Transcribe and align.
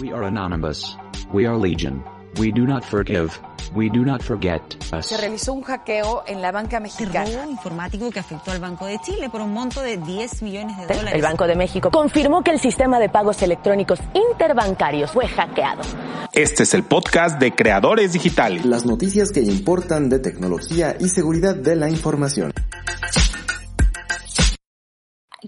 We 0.00 0.12
are 0.12 0.24
anonymous. 0.24 0.96
We 1.32 1.46
are 1.46 1.56
legion. 1.56 2.02
We 2.38 2.50
do 2.50 2.66
not 2.66 2.84
forgive. 2.84 3.38
We 3.74 3.88
do 3.88 4.04
not 4.04 4.22
forget 4.22 4.60
us. 4.92 5.06
Se 5.06 5.16
realizó 5.16 5.52
un 5.52 5.62
hackeo 5.62 6.24
en 6.26 6.42
la 6.42 6.52
banca 6.52 6.80
mexicana. 6.80 7.30
robo 7.42 7.50
informático 7.50 8.10
que 8.10 8.18
afectó 8.18 8.50
al 8.50 8.60
Banco 8.60 8.86
de 8.86 8.98
Chile 8.98 9.28
por 9.30 9.40
un 9.40 9.52
monto 9.52 9.82
de 9.82 9.96
10 9.96 10.42
millones 10.42 10.76
de 10.78 10.86
dólares. 10.86 11.14
El 11.14 11.22
Banco 11.22 11.46
de 11.46 11.54
México 11.54 11.90
confirmó 11.90 12.42
que 12.42 12.50
el 12.50 12.60
sistema 12.60 12.98
de 12.98 13.08
pagos 13.08 13.40
electrónicos 13.42 14.00
interbancarios 14.14 15.12
fue 15.12 15.26
hackeado. 15.28 15.82
Este 16.32 16.64
es 16.64 16.74
el 16.74 16.82
podcast 16.82 17.38
de 17.38 17.52
Creadores 17.52 18.12
Digitales. 18.12 18.64
Las 18.64 18.84
noticias 18.84 19.30
que 19.30 19.40
importan 19.40 20.08
de 20.08 20.18
tecnología 20.18 20.96
y 20.98 21.08
seguridad 21.08 21.54
de 21.54 21.76
la 21.76 21.88
información. 21.88 22.52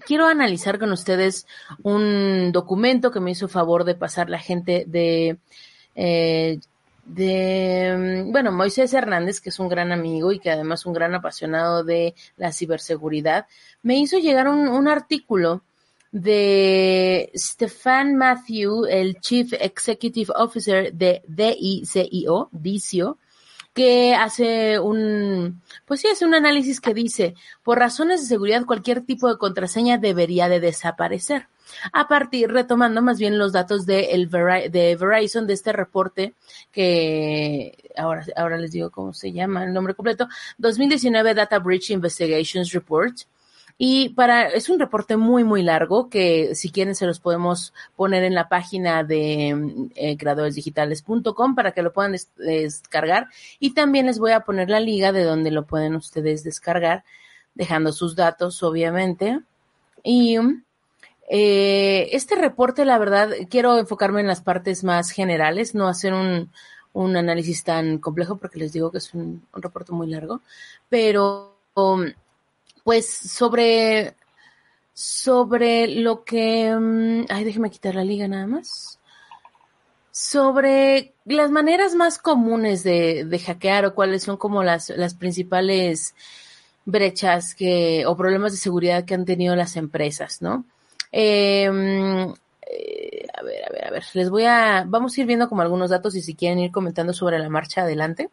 Quiero 0.07 0.27
analizar 0.27 0.79
con 0.79 0.93
ustedes 0.93 1.47
un 1.83 2.53
documento 2.53 3.11
que 3.11 3.21
me 3.21 3.33
hizo 3.33 3.49
favor 3.49 3.85
de 3.85 3.95
pasar 3.95 4.31
la 4.31 4.39
gente 4.39 4.85
de, 4.87 5.37
eh, 5.95 6.61
de, 7.05 8.25
bueno, 8.29 8.53
Moisés 8.53 8.95
Hernández, 8.95 9.41
que 9.41 9.51
es 9.51 9.59
un 9.59 9.69
gran 9.69 9.93
amigo 9.93 10.33
y 10.33 10.39
que 10.39 10.51
además 10.51 10.87
un 10.87 10.95
gran 10.95 11.15
apasionado 11.15 11.85
de 11.85 12.15
la 12.37 12.53
ciberseguridad, 12.53 13.47
me 13.83 13.99
hizo 13.99 14.19
llegar 14.19 14.49
un, 14.49 14.69
un 14.69 14.89
artículo 14.89 15.63
de 16.13 17.31
Stefan 17.35 18.17
Matthew, 18.17 18.87
el 18.87 19.21
Chief 19.21 19.53
Executive 19.53 20.33
Officer 20.35 20.93
de 20.93 21.23
DICIO, 21.29 22.49
DICIO, 22.53 23.19
que 23.77 24.15
hace 24.15 24.81
un, 24.81 25.61
pues 25.85 26.01
sí, 26.01 26.09
hace 26.09 26.25
un 26.25 26.35
análisis 26.35 26.81
que 26.81 26.95
dice, 26.95 27.35
por 27.63 27.79
razones 27.79 28.23
de 28.23 28.27
seguridad 28.27 28.65
cualquier 28.65 29.03
tipo 29.03 29.29
de 29.29 29.37
contraseña 29.37 29.99
debería 29.99 30.49
de 30.49 30.61
desaparecer. 30.61 31.49
A 31.93 32.09
partir, 32.09 32.51
retomando 32.51 33.03
más 33.03 33.19
bien 33.19 33.39
los 33.39 33.53
datos 33.53 33.85
de, 33.85 34.13
el 34.13 34.31
de 34.31 34.97
Verizon, 34.99 35.47
de 35.47 35.53
este 35.53 35.75
reporte 35.75 36.33
que 36.73 37.77
ahora, 37.99 38.25
ahora 38.35 38.57
les 38.57 38.73
digo 38.73 38.91
cómo 38.91 39.13
se 39.13 39.33
llama 39.33 39.65
el 39.65 39.75
nombre 39.75 39.93
completo, 39.93 40.27
2019 40.57 41.35
Data 41.35 41.59
Breach 41.59 41.91
Investigations 41.91 42.73
Report, 42.73 43.15
y 43.79 44.11
para, 44.11 44.49
es 44.49 44.71
un 44.71 44.79
reporte 44.79 45.19
muy, 45.19 45.45
muy 45.45 45.63
largo 45.63 46.09
que 46.09 46.55
si 46.55 46.71
quieren 46.71 46.95
se 46.95 47.05
los 47.05 47.21
podemos 47.21 47.75
poner 47.95 48.25
en 48.25 48.35
la 48.35 48.49
página 48.49 49.05
de 49.05 49.91
eh, 49.97 50.17
creadoresdigitales.com 50.17 51.55
para 51.55 51.73
que 51.73 51.83
lo 51.83 51.93
puedan 51.93 52.13
des 52.13 52.31
descargar. 52.37 53.29
Y 53.61 53.75
también 53.75 54.07
les 54.07 54.19
voy 54.19 54.33
a 54.33 54.41
poner 54.41 54.71
la 54.71 54.81
liga 54.81 55.13
de 55.13 55.25
donde 55.25 55.51
lo 55.51 55.67
pueden 55.67 55.95
ustedes 55.95 56.43
descargar, 56.43 57.05
dejando 57.55 57.93
sus 57.93 58.17
datos, 58.17 58.63
obviamente. 58.63 59.41
Y 60.03 60.39
eh, 61.29 62.09
este 62.13 62.37
reporte, 62.37 62.87
la 62.87 62.97
verdad, 62.97 63.31
quiero 63.51 63.79
enfocarme 63.79 64.23
en 64.23 64.27
las 64.27 64.41
partes 64.41 64.85
más 64.85 65.11
generales, 65.11 65.75
no 65.75 65.87
hacer 65.87 66.15
un, 66.15 66.51
un 66.95 67.17
análisis 67.17 67.63
tan 67.63 67.99
complejo 67.99 68.39
porque 68.39 68.59
les 68.59 68.73
digo 68.73 68.91
que 68.91 68.99
es 68.99 69.13
un, 69.13 69.47
un 69.53 69.63
reporte 69.63 69.93
muy 69.93 70.07
largo, 70.09 70.41
pero... 70.89 71.53
Um, 71.75 72.07
pues 72.87 73.09
sobre, 73.09 74.15
sobre 74.95 75.89
lo 75.89 76.23
que, 76.23 76.73
mm, 76.73 77.25
ay, 77.29 77.43
déjeme 77.43 77.69
quitar 77.69 77.97
la 77.97 78.05
liga 78.05 78.29
nada 78.29 78.47
más. 78.47 79.01
Sobre 80.13 81.13
las 81.25 81.51
maneras 81.51 81.97
más 81.97 82.19
comunes 82.21 82.85
de, 82.85 83.25
de 83.25 83.39
hackear 83.41 83.87
o 83.87 83.95
cuáles 83.97 84.23
son 84.23 84.37
como 84.37 84.63
las, 84.63 84.91
las 84.91 85.15
principales 85.15 86.15
brechas 86.85 87.57
que, 87.57 88.07
o 88.07 88.17
problemas 88.17 88.53
de 88.53 88.59
seguridad 88.59 89.05
que 89.05 89.15
han 89.15 89.25
tenido 89.25 89.57
las 89.57 89.75
empresas, 89.75 90.41
¿no? 90.41 90.65
Em, 91.11 92.33
eh, 92.71 93.27
a 93.35 93.43
ver, 93.43 93.65
a 93.65 93.73
ver, 93.73 93.85
a 93.89 93.91
ver, 93.91 94.05
les 94.15 94.31
voy 94.31 94.45
a, 94.45 94.85
vamos 94.87 95.19
a 95.19 95.21
ir 95.23 95.27
viendo 95.27 95.49
como 95.49 95.63
algunos 95.63 95.91
datos 95.91 96.15
y 96.15 96.23
si 96.23 96.37
quieren 96.37 96.61
ir 96.61 96.71
comentando 96.71 97.13
sobre 97.13 97.41
la 97.41 97.49
marcha 97.49 97.83
adelante. 97.83 98.31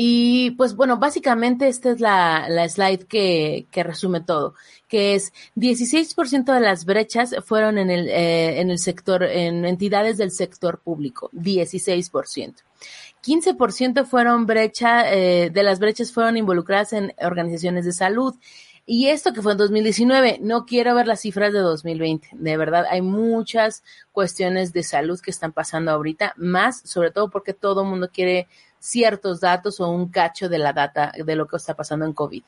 Y 0.00 0.52
pues 0.52 0.76
bueno, 0.76 0.98
básicamente 0.98 1.66
esta 1.66 1.90
es 1.90 1.98
la, 1.98 2.48
la 2.48 2.68
slide 2.68 3.08
que, 3.08 3.66
que, 3.72 3.82
resume 3.82 4.20
todo, 4.20 4.54
que 4.86 5.16
es 5.16 5.32
16% 5.56 6.54
de 6.54 6.60
las 6.60 6.84
brechas 6.84 7.34
fueron 7.44 7.78
en 7.78 7.90
el, 7.90 8.08
eh, 8.08 8.60
en 8.60 8.70
el 8.70 8.78
sector, 8.78 9.24
en 9.24 9.64
entidades 9.64 10.16
del 10.16 10.30
sector 10.30 10.78
público, 10.78 11.30
16%. 11.32 12.54
15% 13.24 14.06
fueron 14.06 14.46
brecha, 14.46 15.12
eh, 15.12 15.50
de 15.50 15.62
las 15.64 15.80
brechas 15.80 16.12
fueron 16.12 16.36
involucradas 16.36 16.92
en 16.92 17.12
organizaciones 17.20 17.84
de 17.84 17.90
salud. 17.90 18.36
Y 18.86 19.08
esto 19.08 19.32
que 19.32 19.42
fue 19.42 19.52
en 19.52 19.58
2019, 19.58 20.38
no 20.40 20.64
quiero 20.64 20.94
ver 20.94 21.08
las 21.08 21.22
cifras 21.22 21.52
de 21.52 21.58
2020. 21.58 22.28
De 22.34 22.56
verdad, 22.56 22.86
hay 22.88 23.02
muchas 23.02 23.82
cuestiones 24.12 24.72
de 24.72 24.84
salud 24.84 25.20
que 25.20 25.32
están 25.32 25.52
pasando 25.52 25.90
ahorita, 25.90 26.34
más 26.36 26.82
sobre 26.88 27.10
todo 27.10 27.30
porque 27.30 27.52
todo 27.52 27.82
el 27.82 27.88
mundo 27.88 28.10
quiere 28.10 28.46
ciertos 28.80 29.40
datos 29.40 29.80
o 29.80 29.90
un 29.90 30.08
cacho 30.08 30.48
de 30.48 30.58
la 30.58 30.72
data 30.72 31.12
de 31.16 31.36
lo 31.36 31.46
que 31.46 31.56
está 31.56 31.74
pasando 31.74 32.04
en 32.04 32.12
COVID. 32.12 32.42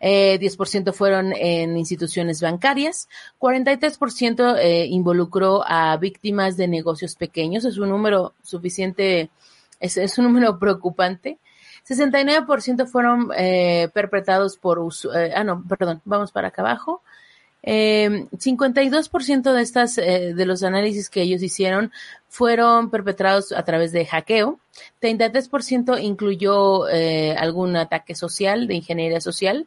Eh, 0.00 0.38
10% 0.40 0.92
fueron 0.92 1.32
en 1.32 1.76
instituciones 1.76 2.40
bancarias, 2.40 3.08
43% 3.40 4.56
eh, 4.58 4.86
involucró 4.86 5.64
a 5.66 5.96
víctimas 5.96 6.56
de 6.56 6.68
negocios 6.68 7.16
pequeños, 7.16 7.64
es 7.64 7.78
un 7.78 7.88
número 7.88 8.34
suficiente, 8.42 9.30
es, 9.80 9.96
es 9.96 10.18
un 10.18 10.26
número 10.26 10.58
preocupante. 10.58 11.38
69% 11.88 12.86
fueron 12.86 13.30
eh, 13.36 13.88
perpetrados 13.94 14.56
por, 14.58 14.78
eh, 15.14 15.32
ah 15.34 15.42
no, 15.42 15.64
perdón, 15.66 16.02
vamos 16.04 16.32
para 16.32 16.48
acá 16.48 16.62
abajo. 16.62 17.02
Eh, 17.62 18.26
52% 18.38 19.52
de 19.52 19.62
estas, 19.62 19.98
eh, 19.98 20.32
de 20.34 20.46
los 20.46 20.62
análisis 20.62 21.10
que 21.10 21.22
ellos 21.22 21.42
hicieron 21.42 21.92
fueron 22.28 22.90
perpetrados 22.90 23.52
a 23.52 23.64
través 23.64 23.92
de 23.92 24.06
hackeo. 24.06 24.58
33% 25.00 25.98
incluyó 26.00 26.88
eh, 26.88 27.34
algún 27.36 27.76
ataque 27.76 28.14
social, 28.14 28.66
de 28.66 28.74
ingeniería 28.74 29.20
social. 29.20 29.66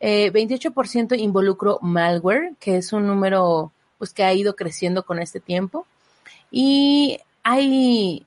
Eh, 0.00 0.32
28% 0.32 1.18
involucró 1.18 1.78
malware, 1.82 2.54
que 2.58 2.78
es 2.78 2.92
un 2.92 3.06
número 3.06 3.72
pues 3.98 4.14
que 4.14 4.24
ha 4.24 4.32
ido 4.32 4.56
creciendo 4.56 5.04
con 5.04 5.18
este 5.18 5.40
tiempo. 5.40 5.86
Y 6.50 7.20
hay 7.42 8.26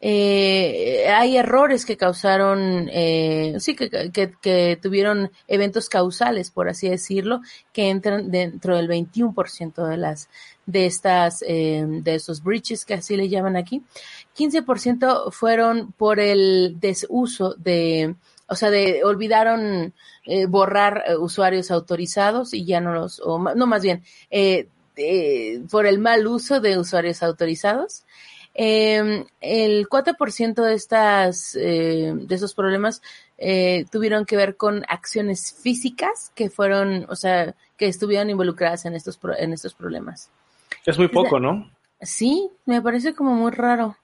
eh, 0.00 1.08
hay 1.08 1.36
errores 1.36 1.84
que 1.84 1.96
causaron, 1.96 2.88
eh, 2.92 3.56
sí, 3.58 3.74
que, 3.74 3.90
que, 4.12 4.32
que, 4.40 4.78
tuvieron 4.80 5.30
eventos 5.48 5.88
causales, 5.88 6.50
por 6.50 6.68
así 6.68 6.88
decirlo, 6.88 7.40
que 7.72 7.90
entran 7.90 8.30
dentro 8.30 8.76
del 8.76 8.88
21% 8.88 9.86
de 9.86 9.96
las, 9.96 10.28
de 10.66 10.86
estas, 10.86 11.42
eh, 11.46 11.84
de 11.86 12.14
esos 12.14 12.42
breaches 12.42 12.84
que 12.84 12.94
así 12.94 13.16
le 13.16 13.28
llaman 13.28 13.56
aquí. 13.56 13.82
15% 14.36 15.32
fueron 15.32 15.92
por 15.92 16.20
el 16.20 16.76
desuso 16.78 17.54
de, 17.54 18.14
o 18.48 18.54
sea, 18.54 18.70
de, 18.70 19.04
olvidaron 19.04 19.92
eh, 20.24 20.46
borrar 20.46 21.04
eh, 21.06 21.16
usuarios 21.16 21.70
autorizados 21.70 22.54
y 22.54 22.64
ya 22.64 22.80
no 22.80 22.92
los, 22.92 23.20
o, 23.20 23.38
no 23.38 23.66
más 23.66 23.82
bien, 23.82 24.02
eh, 24.30 24.68
por 25.70 25.86
el 25.86 25.98
mal 25.98 26.26
uso 26.26 26.60
de 26.60 26.78
usuarios 26.78 27.22
autorizados. 27.22 28.04
Eh, 28.54 29.24
el 29.40 29.88
4% 29.88 30.62
de 30.62 30.74
estas, 30.74 31.54
eh, 31.54 32.12
de 32.14 32.34
esos 32.34 32.54
problemas 32.54 33.02
eh, 33.36 33.84
tuvieron 33.90 34.24
que 34.24 34.36
ver 34.36 34.56
con 34.56 34.84
acciones 34.88 35.54
físicas 35.62 36.32
que 36.34 36.50
fueron, 36.50 37.06
o 37.08 37.14
sea, 37.14 37.54
que 37.76 37.86
estuvieron 37.86 38.30
involucradas 38.30 38.84
en 38.84 38.94
estos, 38.94 39.18
en 39.38 39.52
estos 39.52 39.74
problemas. 39.74 40.30
Es 40.84 40.98
muy 40.98 41.08
poco, 41.08 41.38
¿no? 41.38 41.70
Sí, 42.00 42.50
me 42.66 42.82
parece 42.82 43.14
como 43.14 43.34
muy 43.34 43.50
raro. 43.50 43.96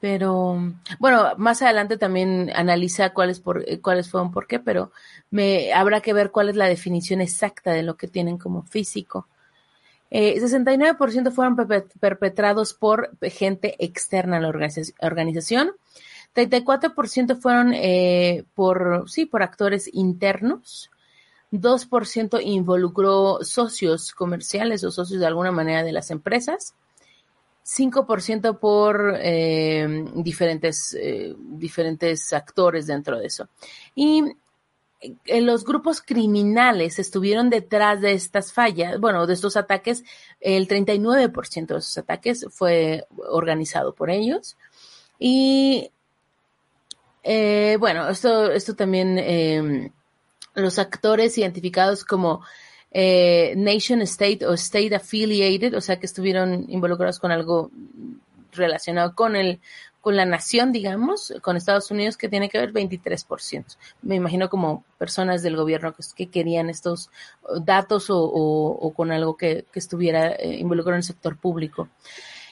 Pero, 0.00 0.58
bueno, 0.98 1.32
más 1.36 1.62
adelante 1.62 1.96
también 1.96 2.50
analiza 2.56 3.12
cuáles, 3.12 3.38
por, 3.38 3.64
cuáles 3.80 4.10
fueron 4.10 4.32
por 4.32 4.48
qué, 4.48 4.58
pero 4.58 4.90
me, 5.30 5.72
habrá 5.72 6.00
que 6.00 6.12
ver 6.12 6.32
cuál 6.32 6.48
es 6.48 6.56
la 6.56 6.66
definición 6.66 7.20
exacta 7.20 7.70
de 7.70 7.84
lo 7.84 7.96
que 7.96 8.08
tienen 8.08 8.36
como 8.36 8.62
físico. 8.64 9.28
Eh, 10.14 10.38
69% 10.38 11.32
fueron 11.32 11.56
perpetrados 11.56 12.74
por 12.74 13.16
gente 13.22 13.76
externa 13.78 14.36
a 14.36 14.40
la 14.40 14.48
organización. 15.00 15.72
34% 16.36 17.40
fueron 17.40 17.72
eh, 17.72 18.44
por, 18.54 19.08
sí, 19.08 19.24
por 19.24 19.42
actores 19.42 19.88
internos. 19.90 20.90
2% 21.50 22.40
involucró 22.44 23.38
socios 23.42 24.12
comerciales 24.12 24.84
o 24.84 24.90
socios 24.90 25.18
de 25.18 25.26
alguna 25.26 25.50
manera 25.50 25.82
de 25.82 25.92
las 25.92 26.10
empresas. 26.10 26.74
5% 27.64 28.58
por 28.58 29.14
eh, 29.18 30.04
diferentes, 30.16 30.94
eh, 31.00 31.34
diferentes 31.38 32.34
actores 32.34 32.86
dentro 32.86 33.18
de 33.18 33.26
eso. 33.26 33.48
Y 33.94 34.24
los 35.26 35.64
grupos 35.64 36.00
criminales 36.00 36.98
estuvieron 36.98 37.50
detrás 37.50 38.00
de 38.00 38.12
estas 38.12 38.52
fallas, 38.52 39.00
bueno, 39.00 39.26
de 39.26 39.34
estos 39.34 39.56
ataques, 39.56 40.04
el 40.40 40.68
39% 40.68 41.66
de 41.66 41.78
esos 41.78 41.98
ataques 41.98 42.46
fue 42.50 43.06
organizado 43.28 43.94
por 43.94 44.10
ellos. 44.10 44.56
Y 45.18 45.90
eh, 47.22 47.76
bueno, 47.78 48.08
esto, 48.08 48.50
esto 48.50 48.74
también 48.74 49.18
eh, 49.18 49.90
los 50.54 50.78
actores 50.78 51.38
identificados 51.38 52.04
como 52.04 52.42
eh, 52.90 53.54
nation 53.56 54.02
state 54.02 54.44
o 54.46 54.54
state 54.54 54.94
affiliated, 54.94 55.74
o 55.76 55.80
sea 55.80 55.98
que 55.98 56.06
estuvieron 56.06 56.66
involucrados 56.68 57.18
con 57.18 57.30
algo 57.30 57.70
relacionado 58.52 59.14
con 59.14 59.34
el 59.34 59.60
con 60.02 60.16
la 60.16 60.26
nación, 60.26 60.72
digamos, 60.72 61.32
con 61.40 61.56
Estados 61.56 61.90
Unidos, 61.92 62.16
que 62.16 62.28
tiene 62.28 62.50
que 62.50 62.58
ver 62.58 62.72
23%. 62.72 63.76
Me 64.02 64.16
imagino 64.16 64.50
como 64.50 64.84
personas 64.98 65.42
del 65.42 65.56
gobierno 65.56 65.94
que, 66.16 66.26
querían 66.26 66.68
estos 66.68 67.08
datos 67.60 68.08
o, 68.10 68.92
con 68.96 69.12
algo 69.12 69.36
que, 69.36 69.64
estuviera 69.74 70.32
eh, 70.32 70.56
involucrado 70.58 70.96
en 70.96 70.98
el 70.98 71.04
sector 71.04 71.38
público. 71.38 71.88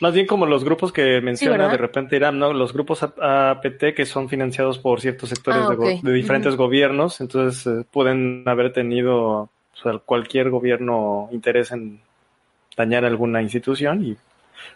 Más 0.00 0.14
bien 0.14 0.26
como 0.26 0.46
los 0.46 0.64
grupos 0.64 0.92
que 0.92 1.20
menciona 1.20 1.68
de 1.68 1.76
repente 1.76 2.16
Irán, 2.16 2.38
¿no? 2.38 2.54
Los 2.54 2.72
grupos 2.72 3.02
APT 3.02 3.94
que 3.94 4.06
son 4.06 4.28
financiados 4.28 4.78
por 4.78 5.00
ciertos 5.00 5.28
sectores 5.28 5.62
ah, 5.68 6.00
de, 6.02 6.12
diferentes 6.12 6.56
gobiernos, 6.56 7.20
entonces 7.20 7.66
eh, 7.66 7.84
pueden 7.90 8.44
haber 8.46 8.72
tenido 8.72 9.50
cualquier 10.06 10.50
gobierno 10.50 11.28
interés 11.32 11.72
en 11.72 12.00
dañar 12.76 13.04
alguna 13.04 13.42
institución 13.42 14.04
y 14.04 14.16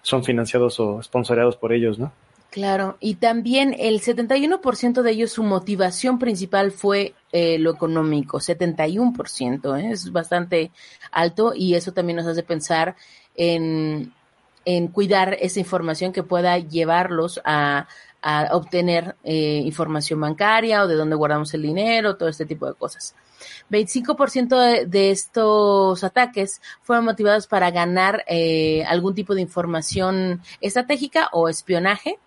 son 0.02 0.24
financiados 0.24 0.80
o 0.80 1.02
sponsoreados 1.02 1.56
por 1.56 1.72
ellos, 1.72 1.98
¿no? 1.98 2.12
Claro, 2.54 2.98
y 3.00 3.16
también 3.16 3.74
el 3.76 4.00
71% 4.00 5.02
de 5.02 5.10
ellos 5.10 5.32
su 5.32 5.42
motivación 5.42 6.20
principal 6.20 6.70
fue 6.70 7.16
eh, 7.32 7.58
lo 7.58 7.72
económico, 7.72 8.38
71%, 8.38 9.76
¿eh? 9.76 9.90
es 9.90 10.12
bastante 10.12 10.70
alto 11.10 11.52
y 11.52 11.74
eso 11.74 11.90
también 11.90 12.18
nos 12.18 12.28
hace 12.28 12.44
pensar 12.44 12.94
en, 13.34 14.12
cuidar 14.92 15.36
esa 15.40 15.58
información 15.58 16.12
que 16.12 16.22
pueda 16.22 16.56
llevarlos 16.58 17.40
a, 17.44 17.88
a 18.22 18.48
obtener 18.52 19.16
eh, 19.24 19.60
información 19.64 20.20
bancaria 20.20 20.84
o 20.84 20.86
de 20.86 20.94
dónde 20.94 21.16
guardamos 21.16 21.52
el 21.54 21.62
dinero, 21.62 22.16
todo 22.16 22.28
este 22.28 22.46
tipo 22.46 22.68
de 22.68 22.74
cosas. 22.74 23.16
25% 23.70 24.86
de, 24.86 25.10
estos 25.10 26.04
ataques 26.04 26.60
fueron 26.82 27.04
motivados 27.04 27.46
para 27.46 27.70
ganar 27.70 28.24
eh, 28.28 28.84
algún 28.84 29.14
tipo 29.14 29.34
de 29.34 29.40
información 29.40 30.40
estratégica 30.60 31.28
o 31.32 31.48
espionaje. 31.48 32.18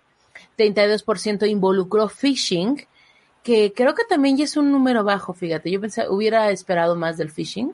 32% 0.58 1.48
involucró 1.50 2.10
phishing, 2.10 2.86
que 3.44 3.74
creo 3.74 3.96
que 3.96 4.04
también 4.06 4.38
ya 4.38 4.46
es 4.46 4.58
un 4.58 4.72
número 4.72 5.04
bajo, 5.04 5.34
fíjate. 5.34 5.72
Yo 5.72 5.80
pensé, 5.80 6.10
hubiera 6.10 6.52
esperado 6.52 6.96
más 6.96 7.18
del 7.18 7.32
phishing. 7.32 7.74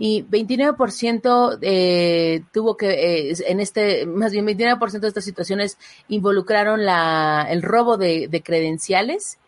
Y 0.00 0.22
29% 0.24 1.58
eh, 1.60 2.42
tuvo 2.52 2.76
que, 2.76 3.30
eh, 3.30 3.34
en 3.48 3.58
este, 3.58 4.06
más 4.06 4.30
bien 4.30 4.46
29% 4.46 5.00
de 5.00 5.08
estas 5.08 5.24
situaciones 5.24 5.76
involucraron 6.08 6.84
la, 6.84 7.46
el 7.50 7.62
robo 7.62 7.96
de, 7.96 8.28
de 8.28 8.42
credenciales 8.42 9.38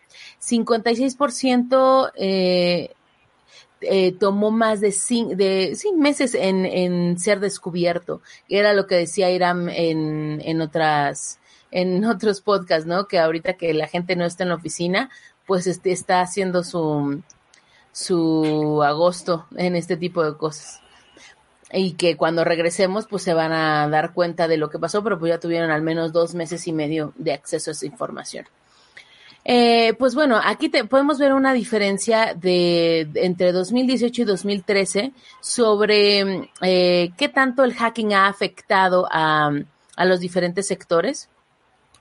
56% 0.41 2.11
eh, 2.15 2.91
eh, 3.81 4.11
tomó 4.13 4.51
más 4.51 4.81
de, 4.81 4.91
cinco, 4.91 5.35
de 5.35 5.75
meses 5.95 6.35
en, 6.35 6.65
en, 6.65 7.19
ser 7.19 7.39
descubierto. 7.39 8.21
Era 8.49 8.73
lo 8.73 8.87
que 8.87 8.95
decía 8.95 9.31
Iram 9.31 9.69
en, 9.69 10.41
en 10.43 10.61
otras 10.61 11.39
en 11.71 12.05
otros 12.05 12.41
podcasts, 12.41 12.85
¿no? 12.85 13.07
Que 13.07 13.19
ahorita 13.19 13.53
que 13.53 13.73
la 13.73 13.87
gente 13.87 14.15
no 14.15 14.25
está 14.25 14.43
en 14.43 14.49
la 14.49 14.55
oficina, 14.55 15.09
pues 15.47 15.67
este, 15.67 15.91
está 15.91 16.21
haciendo 16.21 16.63
su, 16.63 17.21
su 17.91 18.83
agosto 18.83 19.47
en 19.55 19.75
este 19.75 19.97
tipo 19.97 20.23
de 20.23 20.37
cosas. 20.37 20.81
Y 21.73 21.93
que 21.93 22.17
cuando 22.17 22.43
regresemos, 22.43 23.07
pues 23.07 23.23
se 23.23 23.33
van 23.33 23.53
a 23.53 23.87
dar 23.87 24.13
cuenta 24.13 24.47
de 24.47 24.57
lo 24.57 24.69
que 24.69 24.79
pasó, 24.79 25.03
pero 25.03 25.17
pues 25.17 25.31
ya 25.31 25.39
tuvieron 25.39 25.71
al 25.71 25.81
menos 25.81 26.11
dos 26.11 26.35
meses 26.35 26.67
y 26.67 26.73
medio 26.73 27.13
de 27.15 27.33
acceso 27.33 27.71
a 27.71 27.73
esa 27.73 27.85
información. 27.85 28.45
Eh, 29.43 29.93
pues 29.97 30.13
bueno, 30.13 30.39
aquí 30.43 30.69
te, 30.69 30.83
podemos 30.83 31.17
ver 31.17 31.33
una 31.33 31.53
diferencia 31.53 32.35
de, 32.35 33.09
entre 33.15 33.51
2018 33.51 34.21
y 34.21 34.25
2013 34.25 35.13
sobre 35.39 36.49
eh, 36.61 37.11
qué 37.17 37.29
tanto 37.29 37.63
el 37.63 37.73
hacking 37.73 38.13
ha 38.13 38.27
afectado 38.27 39.07
a, 39.09 39.51
a 39.95 40.05
los 40.05 40.19
diferentes 40.19 40.67
sectores. 40.67 41.29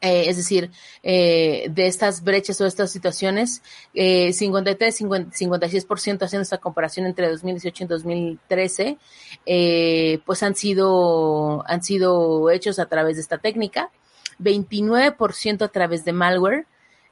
Eh, 0.03 0.31
es 0.31 0.39
decir, 0.39 0.71
eh, 1.03 1.67
de 1.71 1.87
estas 1.87 2.25
brechas 2.25 2.59
o 2.61 2.67
estas 2.67 2.91
situaciones, 2.91 3.63
eh, 3.93 4.33
53, 4.33 4.97
56% 4.97 6.23
haciendo 6.25 6.43
esta 6.43 6.57
comparación 6.57 7.05
entre 7.07 7.29
2018 7.29 7.85
y 7.85 7.87
2013, 7.87 8.99
eh, 9.45 10.21
pues 10.25 10.43
han 10.43 10.55
sido, 10.55 11.63
han 11.69 11.83
sido 11.83 12.49
hechos 12.51 12.79
a 12.79 12.87
través 12.87 13.17
de 13.17 13.23
esta 13.23 13.39
técnica, 13.39 13.91
29% 14.39 15.65
a 15.65 15.69
través 15.69 16.05
de 16.07 16.13
malware, 16.15 16.67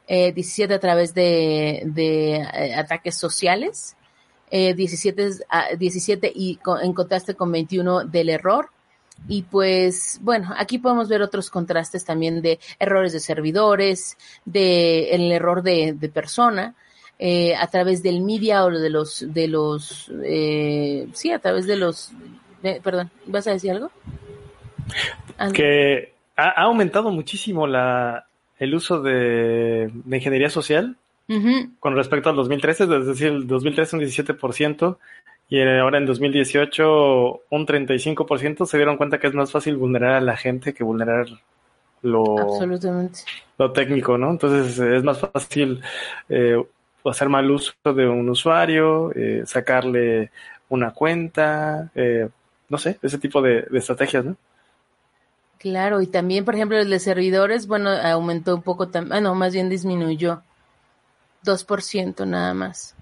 eh, 0.06 0.32
17 0.32 0.72
a 0.72 0.80
través 0.80 1.12
de, 1.12 2.74
ataques 2.74 3.14
sociales, 3.16 3.96
eh, 4.50 4.72
17, 4.72 5.30
17 5.78 6.32
y 6.34 6.58
en 6.82 6.94
contraste 6.94 7.34
con 7.34 7.52
21 7.52 8.04
del 8.04 8.30
error. 8.30 8.70
Y 9.26 9.42
pues, 9.42 10.20
bueno, 10.22 10.54
aquí 10.56 10.78
podemos 10.78 11.08
ver 11.08 11.22
otros 11.22 11.50
contrastes 11.50 12.04
también 12.04 12.40
de 12.40 12.58
errores 12.78 13.12
de 13.12 13.20
servidores, 13.20 14.16
de 14.44 15.10
el 15.10 15.32
error 15.32 15.62
de, 15.62 15.92
de 15.92 16.08
persona, 16.08 16.74
eh, 17.18 17.56
a 17.56 17.66
través 17.66 18.02
del 18.02 18.20
media 18.22 18.64
o 18.64 18.70
de 18.70 18.90
los, 18.90 19.26
de 19.28 19.48
los, 19.48 20.10
eh, 20.24 21.08
sí, 21.12 21.32
a 21.32 21.40
través 21.40 21.66
de 21.66 21.76
los, 21.76 22.12
eh, 22.62 22.80
perdón, 22.82 23.10
¿vas 23.26 23.46
a 23.48 23.52
decir 23.52 23.72
algo? 23.72 23.90
Que 25.52 26.12
ha, 26.36 26.48
ha 26.48 26.62
aumentado 26.62 27.10
muchísimo 27.10 27.66
la, 27.66 28.28
el 28.58 28.74
uso 28.74 29.02
de, 29.02 29.90
ingeniería 30.06 30.50
social 30.50 30.96
con 31.80 31.94
respecto 31.94 32.30
al 32.30 32.36
2013, 32.36 32.84
es 32.84 33.06
decir, 33.06 33.28
el 33.28 33.46
2013 33.46 33.96
un 33.96 34.02
17% 34.02 34.96
y 35.48 35.60
ahora 35.60 35.98
en 35.98 36.06
2018 36.06 37.40
un 37.50 37.66
35%, 37.66 38.66
se 38.66 38.76
dieron 38.76 38.96
cuenta 38.96 39.18
que 39.18 39.28
es 39.28 39.34
más 39.34 39.50
fácil 39.50 39.76
vulnerar 39.76 40.14
a 40.14 40.20
la 40.20 40.36
gente 40.36 40.74
que 40.74 40.84
vulnerar 40.84 41.26
lo, 42.02 42.38
Absolutamente. 42.38 43.20
lo 43.56 43.72
técnico, 43.72 44.18
¿no? 44.18 44.30
Entonces 44.30 44.78
es 44.78 45.02
más 45.02 45.18
fácil 45.18 45.80
eh, 46.28 46.62
hacer 47.04 47.28
mal 47.28 47.50
uso 47.50 47.72
de 47.84 48.06
un 48.06 48.28
usuario, 48.28 49.10
eh, 49.14 49.42
sacarle 49.46 50.30
una 50.68 50.92
cuenta, 50.92 51.90
eh, 51.94 52.28
no 52.68 52.78
sé, 52.78 52.98
ese 53.02 53.18
tipo 53.18 53.40
de, 53.40 53.62
de 53.62 53.78
estrategias, 53.78 54.24
¿no? 54.24 54.36
Claro, 55.58 56.00
y 56.00 56.06
también, 56.06 56.44
por 56.44 56.54
ejemplo, 56.54 56.78
el 56.78 56.88
de 56.88 57.00
servidores, 57.00 57.66
bueno, 57.66 57.90
aumentó 57.90 58.54
un 58.54 58.62
poco, 58.62 58.88
ah, 58.94 59.20
no, 59.20 59.34
más 59.34 59.52
bien 59.52 59.68
disminuyó, 59.68 60.42
2% 61.44 62.26
nada 62.26 62.54
más. 62.54 62.94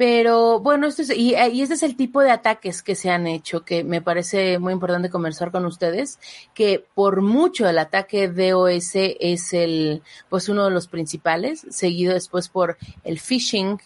Pero 0.00 0.60
bueno, 0.60 0.86
esto 0.86 1.02
es, 1.02 1.10
y, 1.10 1.34
y, 1.34 1.60
este 1.60 1.74
es 1.74 1.82
el 1.82 1.94
tipo 1.94 2.22
de 2.22 2.30
ataques 2.30 2.82
que 2.82 2.94
se 2.94 3.10
han 3.10 3.26
hecho, 3.26 3.66
que 3.66 3.84
me 3.84 4.00
parece 4.00 4.58
muy 4.58 4.72
importante 4.72 5.10
conversar 5.10 5.50
con 5.50 5.66
ustedes, 5.66 6.18
que 6.54 6.82
por 6.94 7.20
mucho 7.20 7.68
el 7.68 7.76
ataque 7.76 8.28
DOS 8.28 8.92
es 8.94 9.52
el, 9.52 10.02
pues 10.30 10.48
uno 10.48 10.64
de 10.64 10.70
los 10.70 10.88
principales, 10.88 11.66
seguido 11.68 12.14
después 12.14 12.48
por 12.48 12.78
el 13.04 13.20
phishing, 13.20 13.78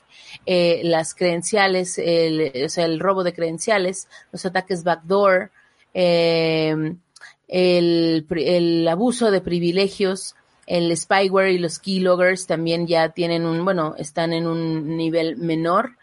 eh, 0.46 0.82
las 0.84 1.16
credenciales, 1.16 1.98
el, 1.98 2.64
o 2.64 2.68
sea, 2.68 2.84
el 2.84 3.00
robo 3.00 3.24
de 3.24 3.34
credenciales, 3.34 4.06
los 4.30 4.46
ataques 4.46 4.84
backdoor, 4.84 5.50
eh, 5.94 6.94
el, 7.48 8.26
el 8.30 8.86
abuso 8.86 9.32
de 9.32 9.40
privilegios, 9.40 10.36
el 10.68 10.96
spyware 10.96 11.50
y 11.50 11.58
los 11.58 11.80
keyloggers 11.80 12.46
también 12.46 12.86
ya 12.86 13.08
tienen 13.08 13.46
un, 13.46 13.64
bueno, 13.64 13.96
están 13.98 14.32
en 14.32 14.46
un 14.46 14.96
nivel 14.96 15.38
menor. 15.38 15.96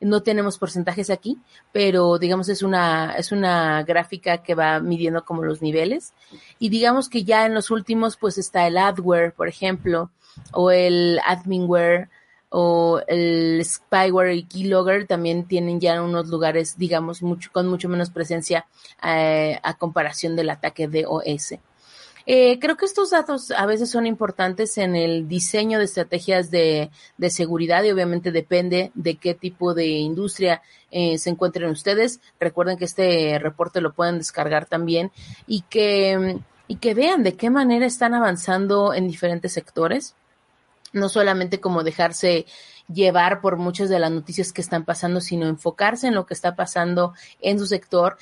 No 0.00 0.22
tenemos 0.22 0.58
porcentajes 0.58 1.10
aquí, 1.10 1.38
pero 1.72 2.18
digamos 2.18 2.48
es 2.48 2.62
una, 2.62 3.14
es 3.16 3.32
una 3.32 3.82
gráfica 3.82 4.38
que 4.38 4.54
va 4.54 4.80
midiendo 4.80 5.24
como 5.24 5.42
los 5.42 5.62
niveles. 5.62 6.12
Y 6.58 6.68
digamos 6.68 7.08
que 7.08 7.24
ya 7.24 7.46
en 7.46 7.54
los 7.54 7.70
últimos 7.70 8.16
pues 8.16 8.38
está 8.38 8.66
el 8.66 8.76
adware, 8.76 9.32
por 9.32 9.48
ejemplo, 9.48 10.10
o 10.52 10.70
el 10.70 11.20
adminware, 11.24 12.08
o 12.48 13.00
el 13.06 13.62
spyware 13.64 14.34
y 14.34 14.44
keylogger 14.44 15.06
también 15.06 15.46
tienen 15.46 15.80
ya 15.80 16.00
unos 16.00 16.28
lugares, 16.28 16.78
digamos, 16.78 17.22
mucho, 17.22 17.50
con 17.52 17.68
mucho 17.68 17.88
menos 17.88 18.10
presencia 18.10 18.66
eh, 19.02 19.58
a 19.62 19.74
comparación 19.74 20.36
del 20.36 20.50
ataque 20.50 20.88
de 20.88 21.04
OS. 21.06 21.54
Eh, 22.28 22.58
creo 22.58 22.76
que 22.76 22.86
estos 22.86 23.10
datos 23.10 23.52
a 23.52 23.66
veces 23.66 23.88
son 23.88 24.04
importantes 24.04 24.78
en 24.78 24.96
el 24.96 25.28
diseño 25.28 25.78
de 25.78 25.84
estrategias 25.84 26.50
de, 26.50 26.90
de 27.16 27.30
seguridad 27.30 27.84
y 27.84 27.92
obviamente 27.92 28.32
depende 28.32 28.90
de 28.94 29.14
qué 29.16 29.34
tipo 29.34 29.74
de 29.74 29.86
industria 29.86 30.60
eh, 30.90 31.18
se 31.18 31.30
encuentren 31.30 31.70
ustedes. 31.70 32.20
Recuerden 32.40 32.78
que 32.78 32.84
este 32.84 33.38
reporte 33.38 33.80
lo 33.80 33.92
pueden 33.92 34.18
descargar 34.18 34.66
también 34.66 35.12
y 35.46 35.62
que, 35.62 36.40
y 36.66 36.76
que 36.76 36.94
vean 36.94 37.22
de 37.22 37.36
qué 37.36 37.48
manera 37.48 37.86
están 37.86 38.12
avanzando 38.12 38.92
en 38.92 39.06
diferentes 39.06 39.52
sectores 39.52 40.16
no 40.92 41.08
solamente 41.08 41.60
como 41.60 41.84
dejarse 41.84 42.46
llevar 42.92 43.40
por 43.40 43.56
muchas 43.56 43.88
de 43.88 43.98
las 43.98 44.10
noticias 44.10 44.52
que 44.52 44.62
están 44.62 44.84
pasando, 44.84 45.20
sino 45.20 45.46
enfocarse 45.46 46.06
en 46.06 46.14
lo 46.14 46.26
que 46.26 46.34
está 46.34 46.56
pasando 46.56 47.12
en 47.40 47.58
su 47.58 47.66
sector 47.66 48.16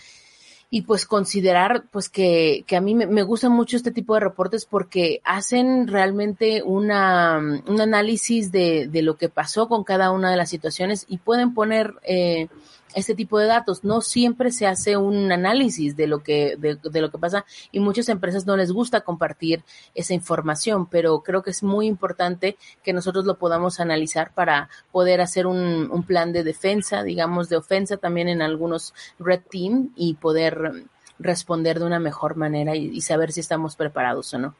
y 0.74 0.82
pues 0.82 1.06
considerar 1.06 1.84
pues 1.92 2.08
que, 2.08 2.64
que 2.66 2.74
a 2.74 2.80
mí 2.80 2.96
me, 2.96 3.06
me, 3.06 3.22
gusta 3.22 3.48
mucho 3.48 3.76
este 3.76 3.92
tipo 3.92 4.14
de 4.14 4.20
reportes 4.20 4.66
porque 4.66 5.20
hacen 5.22 5.86
realmente 5.86 6.64
una, 6.64 7.38
un 7.38 7.80
análisis 7.80 8.50
de, 8.50 8.88
de 8.88 9.02
lo 9.02 9.16
que 9.16 9.28
pasó 9.28 9.68
con 9.68 9.84
cada 9.84 10.10
una 10.10 10.32
de 10.32 10.36
las 10.36 10.48
situaciones 10.48 11.06
y 11.08 11.18
pueden 11.18 11.54
poner 11.54 11.94
eh, 12.02 12.48
este 12.94 13.14
tipo 13.14 13.38
de 13.38 13.46
datos. 13.46 13.84
No 13.84 14.00
siempre 14.00 14.50
se 14.50 14.66
hace 14.66 14.96
un 14.96 15.30
análisis 15.32 15.96
de 15.96 16.06
lo 16.06 16.22
que, 16.22 16.56
de, 16.56 16.76
de, 16.76 17.00
lo 17.00 17.10
que 17.10 17.18
pasa 17.18 17.44
y 17.72 17.80
muchas 17.80 18.08
empresas 18.08 18.46
no 18.46 18.56
les 18.56 18.72
gusta 18.72 19.02
compartir 19.02 19.64
esa 19.94 20.14
información, 20.14 20.86
pero 20.86 21.22
creo 21.22 21.42
que 21.42 21.50
es 21.50 21.62
muy 21.62 21.86
importante 21.86 22.56
que 22.82 22.92
nosotros 22.92 23.24
lo 23.24 23.38
podamos 23.38 23.80
analizar 23.80 24.32
para 24.34 24.68
poder 24.92 25.20
hacer 25.20 25.46
un, 25.46 25.90
un 25.90 26.02
plan 26.04 26.32
de 26.32 26.44
defensa, 26.44 27.02
digamos, 27.02 27.48
de 27.48 27.56
ofensa 27.56 27.96
también 27.96 28.28
en 28.28 28.42
algunos 28.42 28.94
red 29.18 29.40
team 29.50 29.90
y 29.96 30.14
poder 30.14 30.84
responder 31.18 31.78
de 31.78 31.86
una 31.86 32.00
mejor 32.00 32.36
manera 32.36 32.74
y, 32.76 32.88
y 32.88 33.00
saber 33.00 33.32
si 33.32 33.40
estamos 33.40 33.76
preparados 33.76 34.32
o 34.34 34.38
no. 34.38 34.54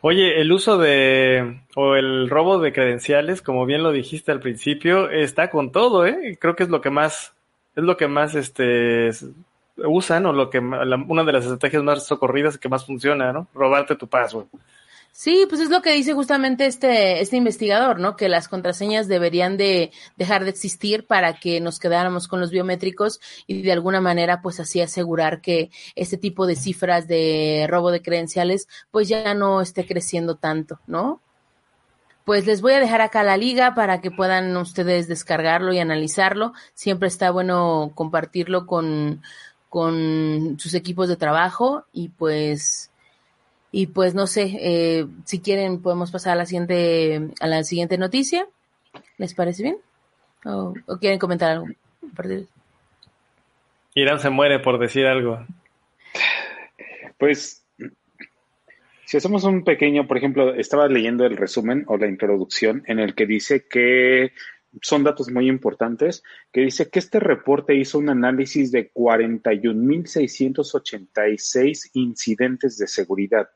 Oye, 0.00 0.40
el 0.40 0.52
uso 0.52 0.78
de 0.78 1.60
o 1.74 1.94
el 1.94 2.28
robo 2.28 2.58
de 2.58 2.72
credenciales, 2.72 3.42
como 3.42 3.66
bien 3.66 3.82
lo 3.82 3.92
dijiste 3.92 4.32
al 4.32 4.40
principio, 4.40 5.10
está 5.10 5.50
con 5.50 5.72
todo, 5.72 6.06
¿eh? 6.06 6.36
Creo 6.40 6.56
que 6.56 6.64
es 6.64 6.68
lo 6.68 6.80
que 6.80 6.90
más 6.90 7.34
es 7.74 7.84
lo 7.84 7.96
que 7.96 8.08
más 8.08 8.34
este 8.34 9.10
usan 9.76 10.26
o 10.26 10.32
lo 10.32 10.50
que 10.50 10.58
una 10.58 11.24
de 11.24 11.32
las 11.32 11.44
estrategias 11.44 11.82
más 11.82 12.06
socorridas 12.06 12.58
que 12.58 12.68
más 12.68 12.84
funciona, 12.84 13.32
¿no? 13.32 13.48
Robarte 13.54 13.96
tu 13.96 14.06
password. 14.06 14.46
Sí, 15.14 15.44
pues 15.46 15.60
es 15.60 15.68
lo 15.68 15.82
que 15.82 15.92
dice 15.92 16.14
justamente 16.14 16.64
este, 16.64 17.20
este 17.20 17.36
investigador, 17.36 18.00
¿no? 18.00 18.16
Que 18.16 18.30
las 18.30 18.48
contraseñas 18.48 19.08
deberían 19.08 19.58
de 19.58 19.92
dejar 20.16 20.44
de 20.44 20.50
existir 20.50 21.06
para 21.06 21.34
que 21.34 21.60
nos 21.60 21.78
quedáramos 21.78 22.28
con 22.28 22.40
los 22.40 22.50
biométricos 22.50 23.20
y 23.46 23.60
de 23.60 23.72
alguna 23.72 24.00
manera, 24.00 24.40
pues 24.40 24.58
así 24.58 24.80
asegurar 24.80 25.42
que 25.42 25.70
este 25.96 26.16
tipo 26.16 26.46
de 26.46 26.56
cifras 26.56 27.08
de 27.08 27.66
robo 27.68 27.90
de 27.90 28.00
credenciales, 28.00 28.68
pues 28.90 29.06
ya 29.06 29.34
no 29.34 29.60
esté 29.60 29.86
creciendo 29.86 30.36
tanto, 30.36 30.80
¿no? 30.86 31.20
Pues 32.24 32.46
les 32.46 32.62
voy 32.62 32.72
a 32.72 32.80
dejar 32.80 33.02
acá 33.02 33.22
la 33.22 33.36
liga 33.36 33.74
para 33.74 34.00
que 34.00 34.10
puedan 34.10 34.56
ustedes 34.56 35.08
descargarlo 35.08 35.74
y 35.74 35.78
analizarlo. 35.78 36.52
Siempre 36.72 37.08
está 37.08 37.30
bueno 37.30 37.92
compartirlo 37.94 38.66
con, 38.66 39.22
con 39.68 40.56
sus 40.58 40.72
equipos 40.72 41.08
de 41.08 41.16
trabajo 41.16 41.84
y 41.92 42.08
pues 42.10 42.91
y 43.72 43.86
pues 43.86 44.14
no 44.14 44.26
sé, 44.26 44.54
eh, 44.60 45.06
si 45.24 45.40
quieren 45.40 45.80
podemos 45.80 46.10
pasar 46.10 46.34
a 46.34 46.36
la 46.36 46.44
siguiente, 46.44 47.30
a 47.40 47.46
la 47.46 47.64
siguiente 47.64 47.96
noticia. 47.96 48.46
¿Les 49.16 49.32
parece 49.32 49.62
bien? 49.62 49.78
¿O, 50.44 50.74
o 50.86 50.98
quieren 50.98 51.18
comentar 51.18 51.52
algo? 51.52 51.68
Irán 53.94 54.20
se 54.20 54.28
muere 54.28 54.58
por 54.58 54.78
decir 54.78 55.06
algo. 55.06 55.46
Pues, 57.16 57.64
si 59.06 59.16
hacemos 59.16 59.44
un 59.44 59.64
pequeño, 59.64 60.06
por 60.06 60.18
ejemplo, 60.18 60.54
estaba 60.54 60.86
leyendo 60.88 61.24
el 61.24 61.38
resumen 61.38 61.84
o 61.86 61.96
la 61.96 62.08
introducción 62.08 62.82
en 62.86 62.98
el 62.98 63.14
que 63.14 63.24
dice 63.24 63.66
que 63.68 64.32
son 64.82 65.02
datos 65.02 65.30
muy 65.30 65.48
importantes, 65.48 66.22
que 66.52 66.60
dice 66.62 66.90
que 66.90 66.98
este 66.98 67.20
reporte 67.20 67.74
hizo 67.74 67.98
un 67.98 68.10
análisis 68.10 68.70
de 68.70 68.92
41.686 68.92 71.90
incidentes 71.94 72.76
de 72.76 72.86
seguridad 72.86 73.48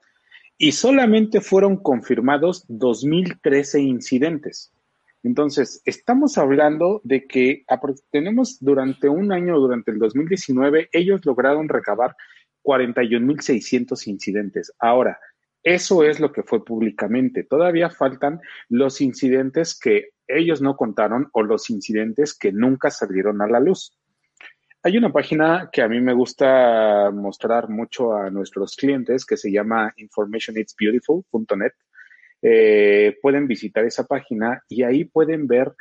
y 0.59 0.73
solamente 0.73 1.41
fueron 1.41 1.77
confirmados 1.77 2.67
2.013 2.69 3.83
incidentes. 3.83 4.73
Entonces, 5.23 5.83
estamos 5.85 6.39
hablando 6.39 7.01
de 7.05 7.27
que 7.27 7.65
tenemos 8.11 8.59
durante 8.61 9.09
un 9.09 9.33
año, 9.33 9.59
durante 9.59 9.91
el 9.91 9.99
2019, 9.99 10.89
ellos 10.93 11.25
lograron 11.25 11.69
recabar 11.69 12.15
41.600 12.63 14.07
incidentes. 14.07 14.73
Ahora, 14.79 15.19
eso 15.63 16.05
es 16.05 16.21
lo 16.21 16.31
que 16.31 16.45
fue 16.45 16.65
públicamente. 16.65 17.43
Todavía 17.43 17.91
faltan 17.91 18.41
los 18.69 19.01
incidentes 19.01 19.77
que 19.79 20.11
ellos 20.29 20.63
no 20.63 20.77
contaron 20.77 21.29
o 21.33 21.43
los 21.43 21.71
incidentes 21.71 22.39
que 22.39 22.53
nunca 22.53 22.91
salieron 22.91 23.43
a 23.43 23.49
la 23.49 23.59
luz. 23.59 23.97
Hay 24.87 24.97
una 24.97 25.13
página 25.13 25.69
que 25.73 25.83
a 25.83 25.89
mí 25.89 26.01
me 26.01 26.13
gusta 26.13 27.11
mostrar 27.11 27.69
mucho 27.69 28.15
a 28.15 28.31
nuestros 28.31 28.77
clientes 28.77 29.27
que 29.27 29.37
se 29.37 29.51
llama 29.51 29.93
informationitsbeautiful.net. 29.97 31.73
Eh, 32.41 33.19
pueden 33.21 33.49
visitar 33.49 33.85
esa 33.85 34.07
página 34.07 34.63
y 34.69 34.85
ahí 34.85 35.05
pueden 35.05 35.49
ver 35.49 35.75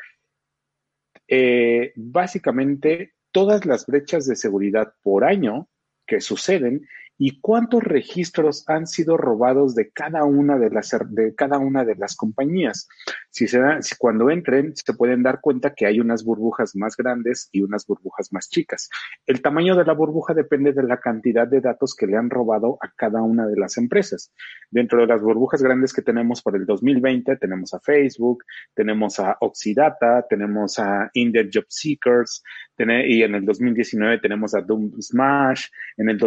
eh, 1.28 1.94
básicamente 1.96 3.14
todas 3.32 3.68
las 3.68 3.86
brechas 3.86 4.26
de 4.26 4.36
seguridad 4.36 4.96
por 5.04 5.24
año 5.24 5.70
que 6.08 6.20
suceden 6.20 6.88
y 7.18 7.40
cuántos 7.40 7.84
registros 7.84 8.64
han 8.68 8.88
sido 8.88 9.18
robados 9.18 9.76
de 9.76 9.90
cada 9.92 10.26
una 10.26 10.58
de 10.58 10.70
las 10.70 10.96
de 11.10 11.34
cada 11.36 11.60
una 11.60 11.86
de 11.86 11.96
las 11.96 12.16
compañías. 12.16 12.88
Si 13.30 13.48
se 13.48 13.60
si 13.82 13.96
cuando 13.98 14.30
entren 14.30 14.76
se 14.76 14.94
pueden 14.94 15.24
dar 15.24 15.40
cuenta 15.42 15.74
que 15.74 15.86
hay 15.86 16.00
unas 16.00 16.24
burbujas 16.24 16.76
más 16.76 16.96
grandes 16.98 17.50
y 17.52 17.62
unas 17.62 17.86
burbujas 17.86 18.32
más 18.34 18.50
chicas. 18.50 18.90
El 19.26 19.42
tamaño 19.42 19.76
de 19.76 19.86
la 19.86 19.94
burbuja 19.94 20.34
depende 20.34 20.74
de 20.74 20.84
la 20.84 21.00
cantidad 21.00 21.48
de 21.48 21.62
datos 21.62 21.96
que 21.96 22.08
le 22.08 22.18
han 22.18 22.30
robado 22.30 22.78
a 22.82 22.92
cada 22.96 23.22
una 23.22 23.48
de 23.48 23.58
las 23.58 23.78
empresas. 23.78 24.32
Dentro 24.70 25.00
de 25.02 25.08
las 25.08 25.22
burbujas 25.22 25.62
grandes 25.62 25.94
que 25.94 26.02
tenemos 26.02 26.42
por 26.42 26.56
el 26.56 26.66
2020 26.66 27.38
tenemos 27.38 27.74
a 27.74 27.80
Facebook, 27.80 28.44
tenemos 28.74 29.20
a 29.20 29.38
Oxidata, 29.40 30.26
tenemos 30.28 30.80
a 30.80 31.10
Indeed 31.14 31.50
Job 31.54 31.66
Seekers, 31.70 32.44
y 32.78 33.24
en 33.24 33.36
el 33.36 33.46
2019 33.46 34.20
tenemos 34.20 34.54
a 34.54 34.62
Doom 34.62 35.02
Smash, 35.02 35.68
en 35.98 36.10
el 36.10 36.18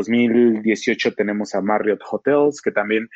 2018 0.79 1.15
tenemos 1.15 1.55
a 1.55 1.61
Marriott 1.61 2.03
Hotels, 2.11 2.61
que 2.61 2.71
también... 2.71 3.09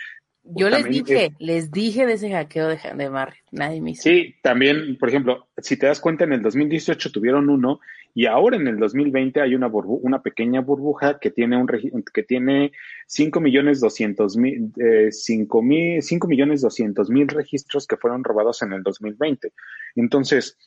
Yo 0.45 0.69
les 0.69 0.85
dije, 0.85 1.33
les 1.39 1.71
dije 1.71 2.05
de 2.05 2.15
ese 2.15 2.31
hackeo 2.33 2.67
de, 2.67 2.79
de 2.97 3.11
Marriott, 3.11 3.47
nadie 3.53 3.81
me 3.81 3.93
hizo. 3.93 4.03
Sí, 4.03 4.35
también, 4.43 4.99
por 4.99 5.09
ejemplo, 5.09 5.47
si 5.59 5.77
te 5.77 5.87
das 5.87 6.01
cuenta, 6.01 6.25
en 6.25 6.33
el 6.33 6.43
2018 6.43 7.13
tuvieron 7.13 7.49
uno 7.49 7.79
y 8.15 8.27
ahora 8.27 8.57
en 8.57 8.67
el 8.67 8.77
2020 8.79 9.41
hay 9.41 9.55
una 9.55 9.69
una 9.69 10.21
pequeña 10.21 10.61
burbuja 10.61 11.19
que 11.19 11.31
tiene 11.31 11.57
un 11.57 11.69
que 12.13 12.23
tiene 12.23 12.73
5 13.07 13.41
millones 13.41 13.81
200 13.81 14.37
mil, 14.37 14.73
eh, 14.79 15.11
5 15.11 15.63
mil, 15.63 16.03
5 16.03 16.29
millones 16.29 16.61
200 16.61 17.09
mil 17.09 17.29
registros 17.29 17.87
que 17.87 17.97
fueron 17.97 18.23
robados 18.23 18.63
en 18.63 18.73
el 18.73 18.83
2020. 18.83 19.53
Entonces, 19.95 20.59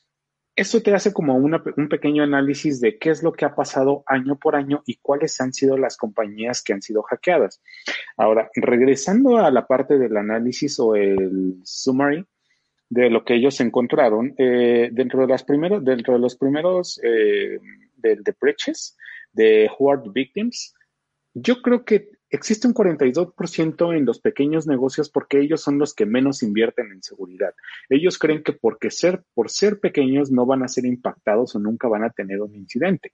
esto 0.55 0.81
te 0.81 0.93
hace 0.93 1.11
como 1.11 1.35
un 1.35 1.89
pequeño 1.89 2.23
análisis 2.23 2.79
de 2.79 2.97
qué 2.97 3.09
es 3.09 3.23
lo 3.23 3.33
que 3.33 3.43
ha 3.43 3.55
pasado 3.55 4.03
año 4.05 4.37
por 4.37 4.55
año 4.55 4.83
y 4.85 4.95
cuáles 4.95 5.39
han 5.41 5.51
sido 5.51 5.77
las 5.77 5.97
compañías 5.97 6.63
que 6.63 6.71
han 6.71 6.81
sido 6.81 7.03
hackeadas. 7.03 7.61
Ahora, 8.15 8.49
regresando 8.55 9.37
a 9.37 9.51
la 9.51 9.67
parte 9.67 9.97
del 9.97 10.15
análisis 10.15 10.79
o 10.79 10.95
el 10.95 11.59
summary 11.63 12.25
de 12.89 13.09
lo 13.09 13.25
que 13.25 13.35
ellos 13.35 13.59
encontraron, 13.59 14.33
eh, 14.37 14.89
dentro, 14.93 15.21
de 15.21 15.27
las 15.27 15.43
primeros, 15.43 15.83
dentro 15.83 16.13
de 16.13 16.19
los 16.19 16.37
primeros 16.37 17.01
eh, 17.03 17.59
de, 17.97 18.15
de 18.15 18.35
breaches, 18.39 18.95
de 19.33 19.69
Who 19.77 19.91
Are 19.91 20.01
the 20.01 20.09
Victims, 20.13 20.73
yo 21.33 21.61
creo 21.61 21.83
que 21.83 22.14
existe 22.35 22.67
un 22.67 22.73
42% 22.73 23.95
en 23.95 24.05
los 24.05 24.19
pequeños 24.19 24.67
negocios 24.67 25.09
porque 25.09 25.39
ellos 25.39 25.61
son 25.61 25.79
los 25.79 25.93
que 25.93 26.05
menos 26.05 26.43
invierten 26.43 26.91
en 26.91 27.01
seguridad. 27.01 27.53
Ellos 27.89 28.19
creen 28.19 28.43
que 28.43 28.53
porque 28.53 28.91
ser, 28.91 29.23
por 29.33 29.49
ser 29.49 29.79
pequeños 29.79 30.31
no 30.31 30.45
van 30.45 30.63
a 30.63 30.67
ser 30.67 30.85
impactados 30.85 31.55
o 31.55 31.59
nunca 31.59 31.87
van 31.87 32.03
a 32.03 32.09
tener 32.09 32.41
un 32.41 32.55
incidente. 32.55 33.13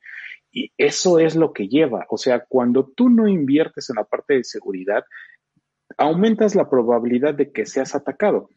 Y 0.51 0.71
eso 0.77 1.19
es 1.19 1.35
lo 1.35 1.53
que 1.53 1.67
lleva. 1.67 2.05
O 2.09 2.17
sea, 2.17 2.45
cuando 2.47 2.91
tú 2.95 3.09
no 3.09 3.27
inviertes 3.27 3.89
en 3.89 3.95
la 3.95 4.03
parte 4.03 4.35
de 4.35 4.43
seguridad, 4.43 5.03
aumentas 5.97 6.55
la 6.55 6.69
probabilidad 6.69 7.33
de 7.33 7.51
que 7.51 7.65
seas 7.65 7.95
atacado. 7.95 8.49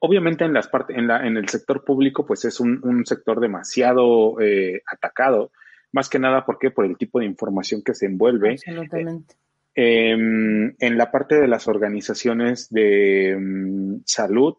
Obviamente 0.00 0.44
en 0.44 0.54
las 0.54 0.68
partes, 0.68 0.96
en, 0.96 1.06
la, 1.06 1.26
en 1.26 1.36
el 1.36 1.48
sector 1.48 1.84
público, 1.84 2.24
pues 2.24 2.44
es 2.44 2.58
un, 2.60 2.80
un 2.84 3.04
sector 3.04 3.38
demasiado 3.40 4.40
eh, 4.40 4.82
atacado, 4.90 5.52
más 5.92 6.08
que 6.08 6.18
nada 6.18 6.46
porque 6.46 6.70
por 6.70 6.86
el 6.86 6.96
tipo 6.96 7.18
de 7.18 7.26
información 7.26 7.82
que 7.82 7.94
se 7.94 8.06
envuelve. 8.06 8.52
Absolutamente. 8.52 9.36
En 9.74 10.98
la 10.98 11.10
parte 11.10 11.40
de 11.40 11.48
las 11.48 11.66
organizaciones 11.68 12.70
de 12.70 13.34
um, 13.36 14.02
salud, 14.04 14.54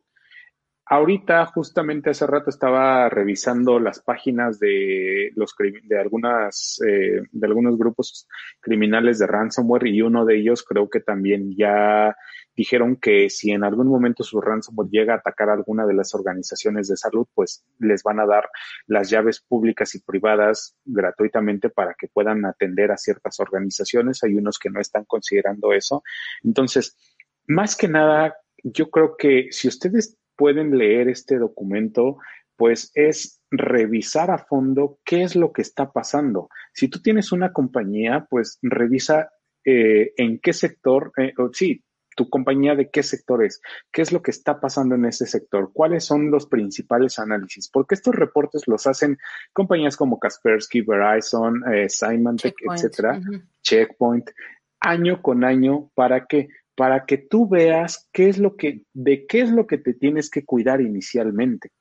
ahorita 0.86 1.45
justamente 1.48 2.12
hace 2.12 2.27
rato 2.27 2.50
estaba 2.50 3.10
revisando 3.10 3.79
las 3.79 4.01
páginas 4.01 4.60
de 4.60 5.31
los 5.36 5.55
de 5.84 6.00
algunas 6.00 6.79
eh, 6.88 7.22
de 7.31 7.48
algunos 7.48 7.77
grupos 7.77 8.27
criminales 8.60 9.17
de 9.19 9.27
ransomware 9.27 9.88
y 9.88 10.01
uno 10.01 10.25
de 10.25 10.38
ellos 10.38 10.63
creo 10.63 10.89
que 10.89 11.00
también 11.00 11.55
ya 11.57 12.15
dijeron 12.55 12.95
que 12.95 13.29
si 13.29 13.51
en 13.51 13.63
algún 13.63 13.88
momento 13.88 14.24
su 14.24 14.41
ransomware 14.41 14.89
llega 14.89 15.13
a 15.13 15.17
atacar 15.17 15.50
a 15.50 15.53
alguna 15.53 15.85
de 15.85 15.93
las 15.93 16.13
organizaciones 16.15 16.88
de 16.88 16.97
salud, 16.97 17.27
pues 17.33 17.65
les 17.79 18.03
van 18.03 18.19
a 18.19 18.25
dar 18.25 18.50
las 18.88 19.09
llaves 19.09 19.41
públicas 19.41 19.95
y 19.95 20.00
privadas 20.00 20.75
gratuitamente 20.85 21.69
para 21.69 21.95
que 21.97 22.07
puedan 22.07 22.45
atender 22.45 22.91
a 22.91 22.97
ciertas 22.97 23.39
organizaciones. 23.39 24.24
Hay 24.24 24.35
unos 24.35 24.59
que 24.59 24.69
no 24.69 24.79
están 24.79 25.05
considerando 25.05 25.74
eso. 25.74 26.03
Entonces, 26.43 26.97
más 27.47 27.75
que 27.75 27.88
nada, 27.88 28.35
yo 28.63 28.89
creo 28.89 29.15
que 29.17 29.47
si 29.51 29.67
ustedes 29.67 30.17
pueden 30.35 30.77
leer 30.77 31.09
este 31.09 31.38
documento, 31.38 32.17
pues 32.57 32.91
es 32.93 33.41
revisar 33.51 34.31
a 34.31 34.38
fondo 34.38 35.00
qué 35.03 35.24
es 35.24 35.35
lo 35.35 35.51
que 35.51 35.62
está 35.62 35.91
pasando. 35.91 36.50
Si 36.74 36.88
tú 36.88 37.01
tienes 37.01 37.31
una 37.31 37.53
compañía, 37.53 38.27
pues 38.29 38.59
revisa 38.62 39.29
eh, 39.63 40.13
en 40.17 40.39
qué 40.39 40.53
sector, 40.53 41.12
eh, 41.17 41.33
sí, 41.53 41.83
tu 42.15 42.29
compañía 42.29 42.75
de 42.75 42.89
qué 42.89 43.03
sector 43.03 43.43
es, 43.43 43.62
qué 43.91 44.01
es 44.01 44.12
lo 44.12 44.22
que 44.22 44.31
está 44.31 44.60
pasando 44.60 44.95
en 44.95 45.05
ese 45.05 45.27
sector, 45.27 45.72
cuáles 45.74 46.05
son 46.05 46.31
los 46.31 46.48
principales 46.48 47.19
análisis, 47.19 47.69
porque 47.69 47.95
estos 47.95 48.15
reportes 48.15 48.63
los 48.67 48.88
hacen 48.88 49.17
compañías 49.53 49.98
como 49.98 50.19
Kaspersky, 50.19 50.81
Verizon, 50.81 51.62
eh, 51.74 51.89
Symantec, 51.89 52.55
etcétera, 52.72 53.22
Checkpoint, 53.62 54.31
año 54.79 55.22
con 55.22 55.43
año 55.43 55.91
para 55.93 56.25
que 56.25 56.48
para 56.75 57.05
que 57.05 57.17
tú 57.17 57.48
veas 57.48 58.10
qué 58.12 58.27
es 58.27 58.38
lo 58.38 58.57
que 58.57 58.81
de 58.93 59.25
qué 59.27 59.41
es 59.41 59.50
lo 59.50 59.65
que 59.65 59.77
te 59.77 59.93
tienes 59.93 60.29
que 60.29 60.43
cuidar 60.43 60.81
inicialmente. 60.81 61.72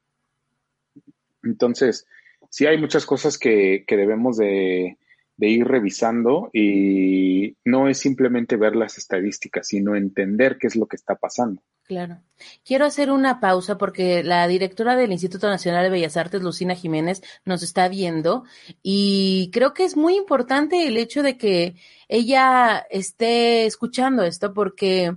Entonces, 1.43 2.07
sí 2.49 2.67
hay 2.67 2.79
muchas 2.79 3.05
cosas 3.05 3.39
que, 3.39 3.85
que 3.87 3.97
debemos 3.97 4.37
de, 4.37 4.97
de 5.37 5.49
ir 5.49 5.67
revisando 5.67 6.51
y 6.53 7.57
no 7.65 7.89
es 7.89 7.99
simplemente 7.99 8.57
ver 8.57 8.77
las 8.77 8.99
estadísticas, 8.99 9.67
sino 9.69 9.97
entender 9.97 10.59
qué 10.59 10.69
es 10.69 10.77
lo 10.77 10.87
que 10.87 10.97
está 10.97 11.17
pasando. 11.17 11.63
Claro. 11.85 12.23
Quiero 12.65 12.87
hacer 12.87 13.11
una 13.11 13.41
pausa 13.41 13.77
porque 13.77 14.23
la 14.23 14.49
directora 14.49 14.97
del 14.97 15.13
Instituto 15.13 15.49
Nacional 15.49 15.85
de 15.85 15.91
Bellas 15.91 16.17
Artes, 16.17 16.43
Lucina 16.43 16.75
Jiménez, 16.75 17.23
nos 17.45 17.63
está 17.63 17.89
viendo 17.89 18.45
y 18.83 19.51
creo 19.53 19.75
que 19.75 19.85
es 19.85 19.95
muy 19.95 20.17
importante 20.17 20.87
el 20.87 20.97
hecho 20.97 21.23
de 21.23 21.37
que 21.37 21.75
ella 22.09 22.87
esté 22.91 23.67
escuchando 23.67 24.23
esto 24.23 24.55
porque 24.55 25.15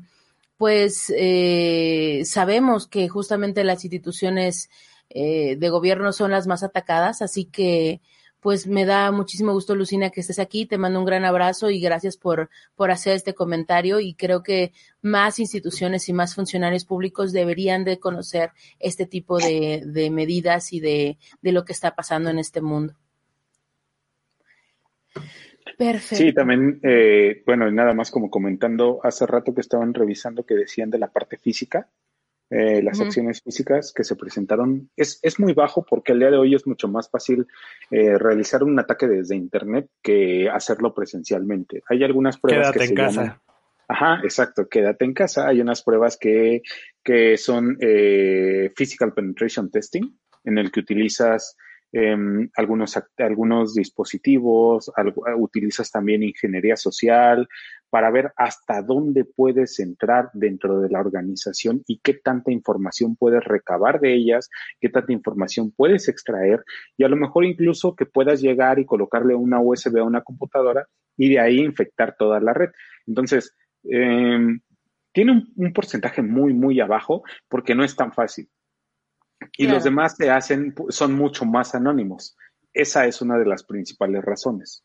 pues 0.57 1.13
eh, 1.15 2.23
sabemos 2.25 2.87
que 2.87 3.07
justamente 3.07 3.63
las 3.63 3.85
instituciones 3.85 4.69
eh, 5.09 5.55
de 5.57 5.69
gobierno 5.69 6.11
son 6.11 6.31
las 6.31 6.47
más 6.47 6.63
atacadas, 6.63 7.21
así 7.21 7.45
que 7.45 8.01
pues 8.39 8.67
me 8.67 8.85
da 8.85 9.11
muchísimo 9.11 9.51
gusto, 9.53 9.75
Lucina, 9.75 10.09
que 10.09 10.21
estés 10.21 10.39
aquí. 10.39 10.65
Te 10.65 10.77
mando 10.77 10.99
un 10.99 11.05
gran 11.05 11.25
abrazo 11.25 11.69
y 11.69 11.79
gracias 11.79 12.17
por, 12.17 12.49
por 12.75 12.91
hacer 12.91 13.15
este 13.15 13.33
comentario. 13.33 13.99
Y 13.99 14.13
creo 14.13 14.43
que 14.43 14.73
más 15.01 15.39
instituciones 15.39 16.07
y 16.09 16.13
más 16.13 16.35
funcionarios 16.35 16.85
públicos 16.85 17.33
deberían 17.33 17.83
de 17.83 17.99
conocer 17.99 18.51
este 18.79 19.05
tipo 19.05 19.37
de, 19.39 19.83
de 19.85 20.09
medidas 20.11 20.71
y 20.73 20.79
de, 20.79 21.17
de 21.41 21.51
lo 21.51 21.65
que 21.65 21.73
está 21.73 21.95
pasando 21.95 22.29
en 22.29 22.39
este 22.39 22.61
mundo. 22.61 22.93
Perfecto. 25.77 26.15
Sí, 26.15 26.33
también, 26.33 26.79
eh, 26.83 27.43
bueno, 27.45 27.69
nada 27.71 27.93
más 27.93 28.09
como 28.09 28.29
comentando 28.29 28.99
hace 29.03 29.25
rato 29.25 29.53
que 29.53 29.61
estaban 29.61 29.93
revisando 29.93 30.45
que 30.45 30.55
decían 30.55 30.89
de 30.89 30.97
la 30.97 31.07
parte 31.07 31.37
física, 31.37 31.87
eh, 32.49 32.81
las 32.81 33.01
acciones 33.01 33.41
físicas 33.41 33.91
que 33.93 34.05
se 34.05 34.15
presentaron 34.15 34.89
es, 34.95 35.19
es, 35.21 35.37
muy 35.37 35.53
bajo 35.53 35.83
porque 35.83 36.13
al 36.13 36.19
día 36.19 36.31
de 36.31 36.37
hoy 36.37 36.55
es 36.55 36.65
mucho 36.65 36.87
más 36.87 37.09
fácil 37.09 37.45
eh, 37.91 38.17
realizar 38.17 38.63
un 38.63 38.79
ataque 38.79 39.05
desde 39.05 39.35
Internet 39.35 39.89
que 40.01 40.49
hacerlo 40.49 40.93
presencialmente. 40.93 41.83
Hay 41.89 42.03
algunas 42.05 42.37
pruebas 42.37 42.71
quédate 42.71 42.79
que 42.79 42.85
en 42.85 42.95
casa. 42.95 43.41
Ajá, 43.89 44.21
exacto, 44.23 44.67
quédate 44.69 45.03
en 45.03 45.13
casa. 45.13 45.47
Hay 45.47 45.59
unas 45.59 45.81
pruebas 45.81 46.17
que, 46.17 46.61
que 47.03 47.37
son 47.37 47.77
eh, 47.81 48.71
Physical 48.75 49.13
Penetration 49.13 49.69
Testing, 49.69 50.17
en 50.45 50.57
el 50.57 50.71
que 50.71 50.79
utilizas 50.79 51.57
Em, 51.93 52.49
algunos, 52.55 52.99
algunos 53.17 53.73
dispositivos, 53.73 54.91
utilizas 55.37 55.89
también 55.89 56.21
ingeniería 56.21 56.75
social 56.75 57.47
para 57.89 58.11
ver 58.11 58.33
hasta 58.35 58.81
dónde 58.81 59.23
puedes 59.23 59.79
entrar 59.79 60.29
dentro 60.33 60.81
de 60.81 60.89
la 60.89 60.99
organización 60.99 61.83
y 61.87 61.99
qué 61.99 62.13
tanta 62.13 62.51
información 62.51 63.15
puedes 63.15 63.43
recabar 63.45 64.01
de 64.01 64.13
ellas, 64.13 64.49
qué 64.81 64.89
tanta 64.89 65.13
información 65.13 65.71
puedes 65.71 66.09
extraer 66.09 66.63
y 66.97 67.05
a 67.05 67.09
lo 67.09 67.15
mejor 67.15 67.45
incluso 67.45 67.95
que 67.95 68.05
puedas 68.05 68.41
llegar 68.41 68.79
y 68.79 68.85
colocarle 68.85 69.33
una 69.35 69.61
USB 69.61 69.99
a 69.99 70.03
una 70.03 70.21
computadora 70.21 70.87
y 71.15 71.29
de 71.29 71.39
ahí 71.39 71.59
infectar 71.59 72.15
toda 72.17 72.41
la 72.41 72.53
red. 72.53 72.71
Entonces, 73.05 73.55
em, 73.83 74.59
tiene 75.13 75.47
un 75.55 75.73
porcentaje 75.73 76.21
muy, 76.21 76.53
muy 76.53 76.79
abajo 76.81 77.23
porque 77.47 77.73
no 77.73 77.83
es 77.83 77.95
tan 77.95 78.11
fácil. 78.11 78.49
Y 79.57 79.67
los 79.67 79.83
demás 79.83 80.15
se 80.15 80.29
hacen, 80.29 80.73
son 80.89 81.13
mucho 81.13 81.45
más 81.45 81.75
anónimos. 81.75 82.37
Esa 82.73 83.05
es 83.05 83.21
una 83.21 83.37
de 83.37 83.45
las 83.45 83.63
principales 83.63 84.23
razones. 84.23 84.83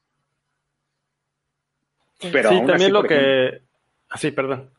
Pero 2.21 2.51
sí, 2.51 2.63
también 2.67 2.93
lo 2.93 3.03
que... 3.03 3.63
Ah, 4.09 4.19
sí, 4.19 4.31
perdón. 4.31 4.71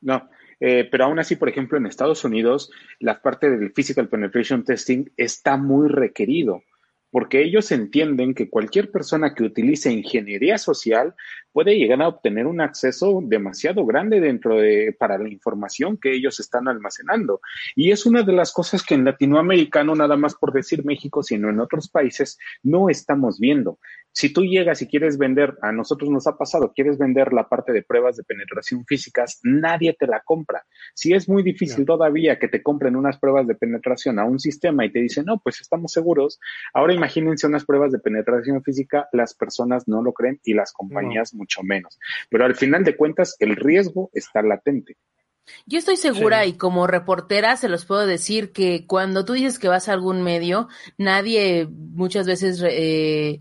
No, 0.00 0.28
eh, 0.58 0.88
pero 0.90 1.04
aún 1.04 1.18
así, 1.18 1.36
por 1.36 1.48
ejemplo, 1.48 1.78
en 1.78 1.86
Estados 1.86 2.24
Unidos, 2.24 2.70
la 2.98 3.22
parte 3.22 3.50
del 3.50 3.72
Physical 3.72 4.08
Penetration 4.08 4.64
Testing 4.64 5.10
está 5.16 5.56
muy 5.56 5.88
requerido 5.88 6.62
porque 7.10 7.42
ellos 7.42 7.72
entienden 7.72 8.34
que 8.34 8.48
cualquier 8.48 8.90
persona 8.90 9.34
que 9.34 9.44
utilice 9.44 9.92
ingeniería 9.92 10.58
social 10.58 11.14
puede 11.52 11.76
llegar 11.76 12.00
a 12.02 12.08
obtener 12.08 12.46
un 12.46 12.60
acceso 12.60 13.20
demasiado 13.22 13.84
grande 13.84 14.20
dentro 14.20 14.56
de 14.56 14.94
para 14.98 15.18
la 15.18 15.28
información 15.28 15.96
que 15.96 16.12
ellos 16.14 16.38
están 16.40 16.68
almacenando. 16.68 17.40
Y 17.74 17.90
es 17.90 18.06
una 18.06 18.22
de 18.22 18.32
las 18.32 18.52
cosas 18.52 18.84
que 18.84 18.94
en 18.94 19.04
Latinoamérica, 19.04 19.82
no 19.82 19.94
nada 19.94 20.16
más 20.16 20.34
por 20.34 20.52
decir 20.52 20.84
México, 20.84 21.22
sino 21.22 21.50
en 21.50 21.60
otros 21.60 21.88
países, 21.88 22.38
no 22.62 22.88
estamos 22.88 23.40
viendo. 23.40 23.78
Si 24.12 24.32
tú 24.32 24.42
llegas 24.42 24.82
y 24.82 24.88
quieres 24.88 25.18
vender, 25.18 25.56
a 25.62 25.72
nosotros 25.72 26.10
nos 26.10 26.26
ha 26.26 26.36
pasado, 26.36 26.72
quieres 26.74 26.98
vender 26.98 27.32
la 27.32 27.48
parte 27.48 27.72
de 27.72 27.82
pruebas 27.82 28.16
de 28.16 28.24
penetración 28.24 28.84
físicas, 28.84 29.40
nadie 29.42 29.96
te 29.98 30.06
la 30.06 30.20
compra. 30.20 30.64
Si 30.94 31.12
es 31.12 31.28
muy 31.28 31.42
difícil 31.42 31.84
todavía 31.84 32.38
que 32.38 32.48
te 32.48 32.62
compren 32.62 32.96
unas 32.96 33.18
pruebas 33.18 33.46
de 33.46 33.54
penetración 33.54 34.18
a 34.18 34.24
un 34.24 34.38
sistema 34.40 34.84
y 34.84 34.92
te 34.92 35.00
dicen, 35.00 35.26
no, 35.26 35.38
pues 35.38 35.60
estamos 35.60 35.92
seguros, 35.92 36.40
ahora 36.74 36.92
imagínense 36.92 37.46
unas 37.46 37.64
pruebas 37.64 37.92
de 37.92 37.98
penetración 37.98 38.62
física, 38.62 39.08
las 39.12 39.34
personas 39.34 39.86
no 39.86 40.02
lo 40.02 40.12
creen 40.12 40.40
y 40.44 40.54
las 40.54 40.72
compañías 40.72 41.34
mucho 41.34 41.62
menos. 41.62 41.98
Pero 42.30 42.44
al 42.44 42.56
final 42.56 42.84
de 42.84 42.96
cuentas, 42.96 43.36
el 43.38 43.56
riesgo 43.56 44.10
está 44.12 44.42
latente. 44.42 44.96
Yo 45.66 45.78
estoy 45.78 45.96
segura 45.96 46.46
y 46.46 46.54
como 46.54 46.86
reportera 46.86 47.56
se 47.56 47.68
los 47.68 47.84
puedo 47.84 48.06
decir 48.06 48.52
que 48.52 48.86
cuando 48.86 49.24
tú 49.24 49.34
dices 49.34 49.58
que 49.58 49.68
vas 49.68 49.88
a 49.88 49.92
algún 49.92 50.22
medio, 50.22 50.68
nadie 50.96 51.68
muchas 51.70 52.26
veces 52.26 52.62
eh, 52.66 53.40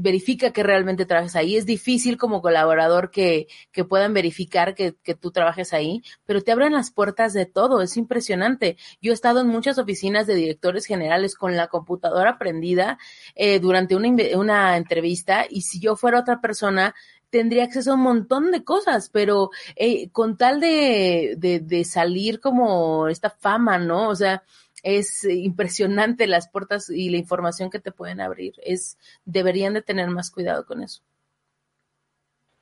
verifica 0.00 0.52
que 0.52 0.62
realmente 0.62 1.06
trabajas 1.06 1.36
ahí. 1.36 1.56
Es 1.56 1.66
difícil 1.66 2.16
como 2.16 2.42
colaborador 2.42 3.10
que, 3.10 3.46
que 3.72 3.84
puedan 3.84 4.14
verificar 4.14 4.74
que, 4.74 4.94
que, 5.02 5.14
tú 5.14 5.30
trabajes 5.30 5.72
ahí, 5.72 6.02
pero 6.24 6.42
te 6.42 6.52
abren 6.52 6.72
las 6.72 6.90
puertas 6.90 7.32
de 7.32 7.46
todo. 7.46 7.82
Es 7.82 7.96
impresionante. 7.96 8.76
Yo 9.00 9.12
he 9.12 9.14
estado 9.14 9.40
en 9.40 9.48
muchas 9.48 9.78
oficinas 9.78 10.26
de 10.26 10.34
directores 10.34 10.86
generales 10.86 11.34
con 11.34 11.56
la 11.56 11.68
computadora 11.68 12.38
prendida 12.38 12.98
eh, 13.34 13.60
durante 13.60 13.96
una, 13.96 14.08
una 14.34 14.76
entrevista 14.76 15.46
y 15.48 15.62
si 15.62 15.80
yo 15.80 15.96
fuera 15.96 16.20
otra 16.20 16.40
persona, 16.40 16.94
tendría 17.32 17.64
acceso 17.64 17.90
a 17.92 17.94
un 17.94 18.02
montón 18.02 18.52
de 18.52 18.62
cosas, 18.62 19.08
pero 19.08 19.50
eh, 19.74 20.10
con 20.10 20.36
tal 20.36 20.60
de, 20.60 21.34
de, 21.38 21.84
salir 21.84 22.40
como 22.40 23.08
esta 23.08 23.30
fama, 23.30 23.78
¿no? 23.78 24.10
O 24.10 24.14
sea, 24.14 24.42
es 24.82 25.24
impresionante 25.24 26.26
las 26.26 26.50
puertas 26.50 26.90
y 26.90 27.08
la 27.08 27.16
información 27.16 27.70
que 27.70 27.80
te 27.80 27.90
pueden 27.90 28.20
abrir. 28.20 28.52
Es, 28.62 28.98
deberían 29.24 29.72
de 29.72 29.80
tener 29.80 30.10
más 30.10 30.30
cuidado 30.30 30.66
con 30.66 30.82
eso. 30.82 31.00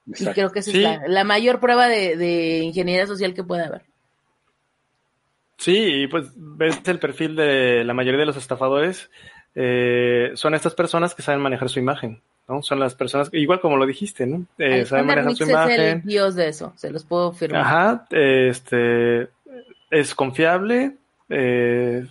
Y 0.06 0.24
creo 0.26 0.52
que 0.52 0.60
esa 0.60 0.70
es 0.70 1.00
la, 1.08 1.24
mayor 1.24 1.58
prueba 1.58 1.88
de, 1.88 2.16
de, 2.16 2.58
ingeniería 2.58 3.08
social 3.08 3.34
que 3.34 3.42
puede 3.42 3.64
haber. 3.64 3.82
Sí, 5.56 5.76
y 5.76 6.06
pues 6.06 6.30
ves 6.36 6.80
el 6.86 7.00
perfil 7.00 7.34
de 7.34 7.82
la 7.84 7.92
mayoría 7.92 8.20
de 8.20 8.26
los 8.26 8.36
estafadores. 8.36 9.10
Eh, 9.56 10.30
son 10.34 10.54
estas 10.54 10.74
personas 10.74 11.14
que 11.14 11.22
saben 11.22 11.42
manejar 11.42 11.68
su 11.68 11.80
imagen. 11.80 12.22
Son 12.62 12.80
las 12.80 12.94
personas, 12.94 13.30
igual 13.32 13.60
como 13.60 13.76
lo 13.76 13.86
dijiste, 13.86 14.26
¿no? 14.26 14.44
Eh, 14.58 14.84
saben 14.84 15.06
manejar 15.06 15.34
su 15.34 15.44
imagen. 15.44 15.80
Es 15.80 15.92
el 15.94 16.02
dios 16.02 16.34
de 16.34 16.48
eso, 16.48 16.72
se 16.76 16.90
los 16.90 17.04
puedo 17.04 17.32
firmar. 17.32 17.60
Ajá, 17.62 18.06
este, 18.10 19.28
es 19.90 20.14
confiable, 20.14 20.96
eh, 21.28 22.06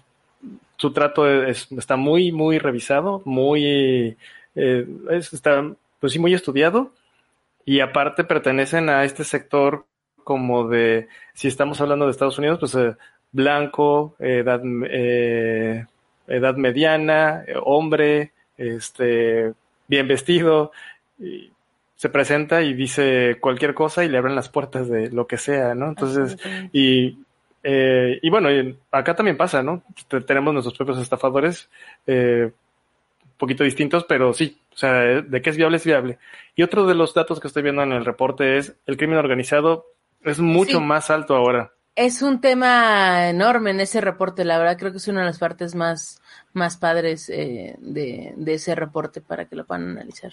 su 0.78 0.92
trato 0.92 1.28
está 1.46 1.96
muy, 1.96 2.32
muy 2.32 2.58
revisado, 2.58 3.22
muy, 3.26 4.18
eh, 4.56 4.88
está, 5.12 5.70
pues 6.00 6.14
sí, 6.14 6.20
muy 6.20 6.34
estudiado, 6.34 6.92
y 7.66 7.82
aparte 7.82 8.24
pertenecen 8.24 8.90
a 8.90 9.04
este 9.04 9.24
sector 9.24 9.86
como 10.24 10.68
de, 10.68 11.08
si 11.34 11.48
estamos 11.48 11.82
hablando 11.82 12.06
de 12.06 12.12
Estados 12.12 12.38
Unidos, 12.38 12.60
pues 12.60 12.76
eh, 12.76 12.96
blanco, 13.32 14.16
edad, 14.20 14.62
edad 16.28 16.56
mediana, 16.56 17.44
hombre, 17.64 18.32
este, 18.58 19.54
bien 19.90 20.08
vestido, 20.08 20.72
y 21.20 21.52
se 21.96 22.08
presenta 22.08 22.62
y 22.62 22.74
dice 22.74 23.38
cualquier 23.42 23.74
cosa 23.74 24.06
y 24.06 24.08
le 24.08 24.18
abren 24.18 24.36
las 24.36 24.48
puertas 24.48 24.88
de 24.88 25.10
lo 25.12 25.28
que 25.28 25.38
sea, 25.38 25.76
¿no? 25.76 25.90
Entonces, 25.90 26.38
y, 26.72 27.18
eh, 27.62 28.20
y 28.22 28.30
bueno, 28.30 28.48
acá 28.90 29.16
también 29.18 29.36
pasa, 29.36 29.62
¿no? 29.62 29.84
Tenemos 30.26 30.54
nuestros 30.54 30.78
propios 30.78 31.00
estafadores, 31.00 31.70
eh, 32.08 32.52
un 33.26 33.38
poquito 33.38 33.66
distintos, 33.66 34.06
pero 34.06 34.34
sí, 34.34 34.58
o 34.74 34.78
sea, 34.78 34.94
de 34.94 35.42
qué 35.42 35.50
es 35.50 35.58
viable 35.58 35.76
es 35.76 35.86
viable. 35.86 36.20
Y 36.56 36.64
otro 36.64 36.86
de 36.86 36.96
los 36.96 37.14
datos 37.14 37.42
que 37.42 37.48
estoy 37.48 37.64
viendo 37.64 37.84
en 37.84 37.92
el 37.92 38.06
reporte 38.06 38.58
es 38.58 38.78
el 38.86 38.96
crimen 38.96 39.18
organizado 39.18 39.88
es 40.24 40.40
mucho 40.40 40.80
más 40.80 41.10
alto 41.10 41.36
ahora. 41.36 41.74
Es 42.00 42.22
un 42.22 42.40
tema 42.40 43.28
enorme 43.28 43.72
en 43.72 43.82
ese 43.82 44.00
reporte, 44.00 44.46
la 44.46 44.58
verdad 44.58 44.78
creo 44.78 44.92
que 44.92 45.00
es 45.00 45.08
una 45.10 45.20
de 45.20 45.26
las 45.26 45.38
partes 45.38 45.76
más, 45.76 46.22
más 46.54 46.78
padres 46.78 47.30
eh, 47.30 47.76
de, 47.80 48.34
de, 48.38 48.54
ese 48.54 48.74
reporte 48.74 49.20
para 49.20 49.46
que 49.46 49.58
lo 49.58 49.66
puedan 49.66 49.90
analizar. 49.90 50.32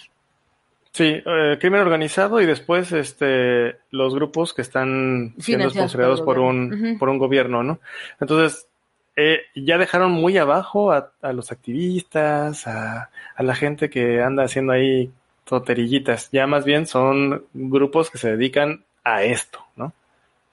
Sí, 0.93 1.21
eh, 1.27 1.59
crimen 1.61 1.81
organizado 1.81 2.41
y 2.41 2.47
después 2.47 2.93
este 2.93 3.79
los 3.91 4.15
grupos 4.15 4.55
que 4.55 4.63
están 4.63 5.35
siendo 5.39 5.69
sponsorizados 5.69 6.23
por, 6.23 6.39
un 6.39 6.97
por 7.01 7.09
un 7.09 7.19
gobierno, 7.19 7.65
¿no? 7.65 7.81
Entonces 8.21 8.69
eh, 9.17 9.41
ya 9.57 9.77
dejaron 9.77 10.13
muy 10.13 10.39
abajo 10.39 10.93
a, 10.93 11.11
a 11.21 11.33
los 11.33 11.51
activistas, 11.51 12.69
a, 12.69 13.11
a, 13.35 13.43
la 13.43 13.57
gente 13.57 13.91
que 13.91 14.23
anda 14.23 14.45
haciendo 14.45 14.73
ahí 14.73 15.11
toterillitas. 15.45 16.31
Ya 16.31 16.47
más 16.47 16.65
bien 16.65 16.87
son 16.87 17.45
grupos 17.53 18.09
que 18.09 18.19
se 18.19 18.31
dedican 18.31 18.85
a 19.03 19.25
esto, 19.25 19.59
¿no? 19.75 19.93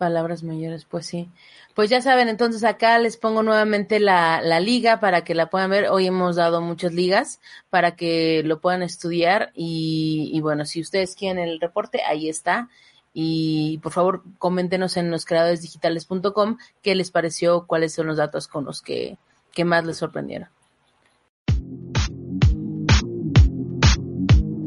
Palabras 0.03 0.43
mayores, 0.43 0.83
pues 0.83 1.05
sí. 1.05 1.29
Pues 1.75 1.89
ya 1.89 2.01
saben, 2.01 2.27
entonces 2.27 2.65
acá 2.65 2.99
les 2.99 3.15
pongo 3.15 3.41
nuevamente 3.41 4.01
la, 4.01 4.41
la, 4.41 4.59
liga 4.59 4.99
para 4.99 5.23
que 5.23 5.33
la 5.33 5.49
puedan 5.49 5.69
ver. 5.69 5.87
Hoy 5.87 6.07
hemos 6.07 6.35
dado 6.35 6.59
muchas 6.59 6.93
ligas 6.93 7.39
para 7.69 7.95
que 7.95 8.43
lo 8.43 8.59
puedan 8.59 8.83
estudiar 8.83 9.53
y, 9.55 10.37
bueno, 10.41 10.65
si 10.65 10.81
ustedes 10.81 11.15
quieren 11.15 11.41
el 11.41 11.61
reporte, 11.61 12.01
ahí 12.05 12.27
está. 12.27 12.67
Y 13.13 13.77
por 13.77 13.93
favor, 13.93 14.23
coméntenos 14.39 14.97
en 14.97 15.09
loscreadoresdigitales.com 15.09 16.57
qué 16.81 16.95
les 16.95 17.09
pareció, 17.09 17.65
cuáles 17.65 17.93
son 17.93 18.07
los 18.07 18.17
datos 18.17 18.49
con 18.49 18.65
los 18.65 18.81
que, 18.81 19.17
que 19.53 19.63
más 19.63 19.85
les 19.85 19.95
sorprendieron. 19.95 20.49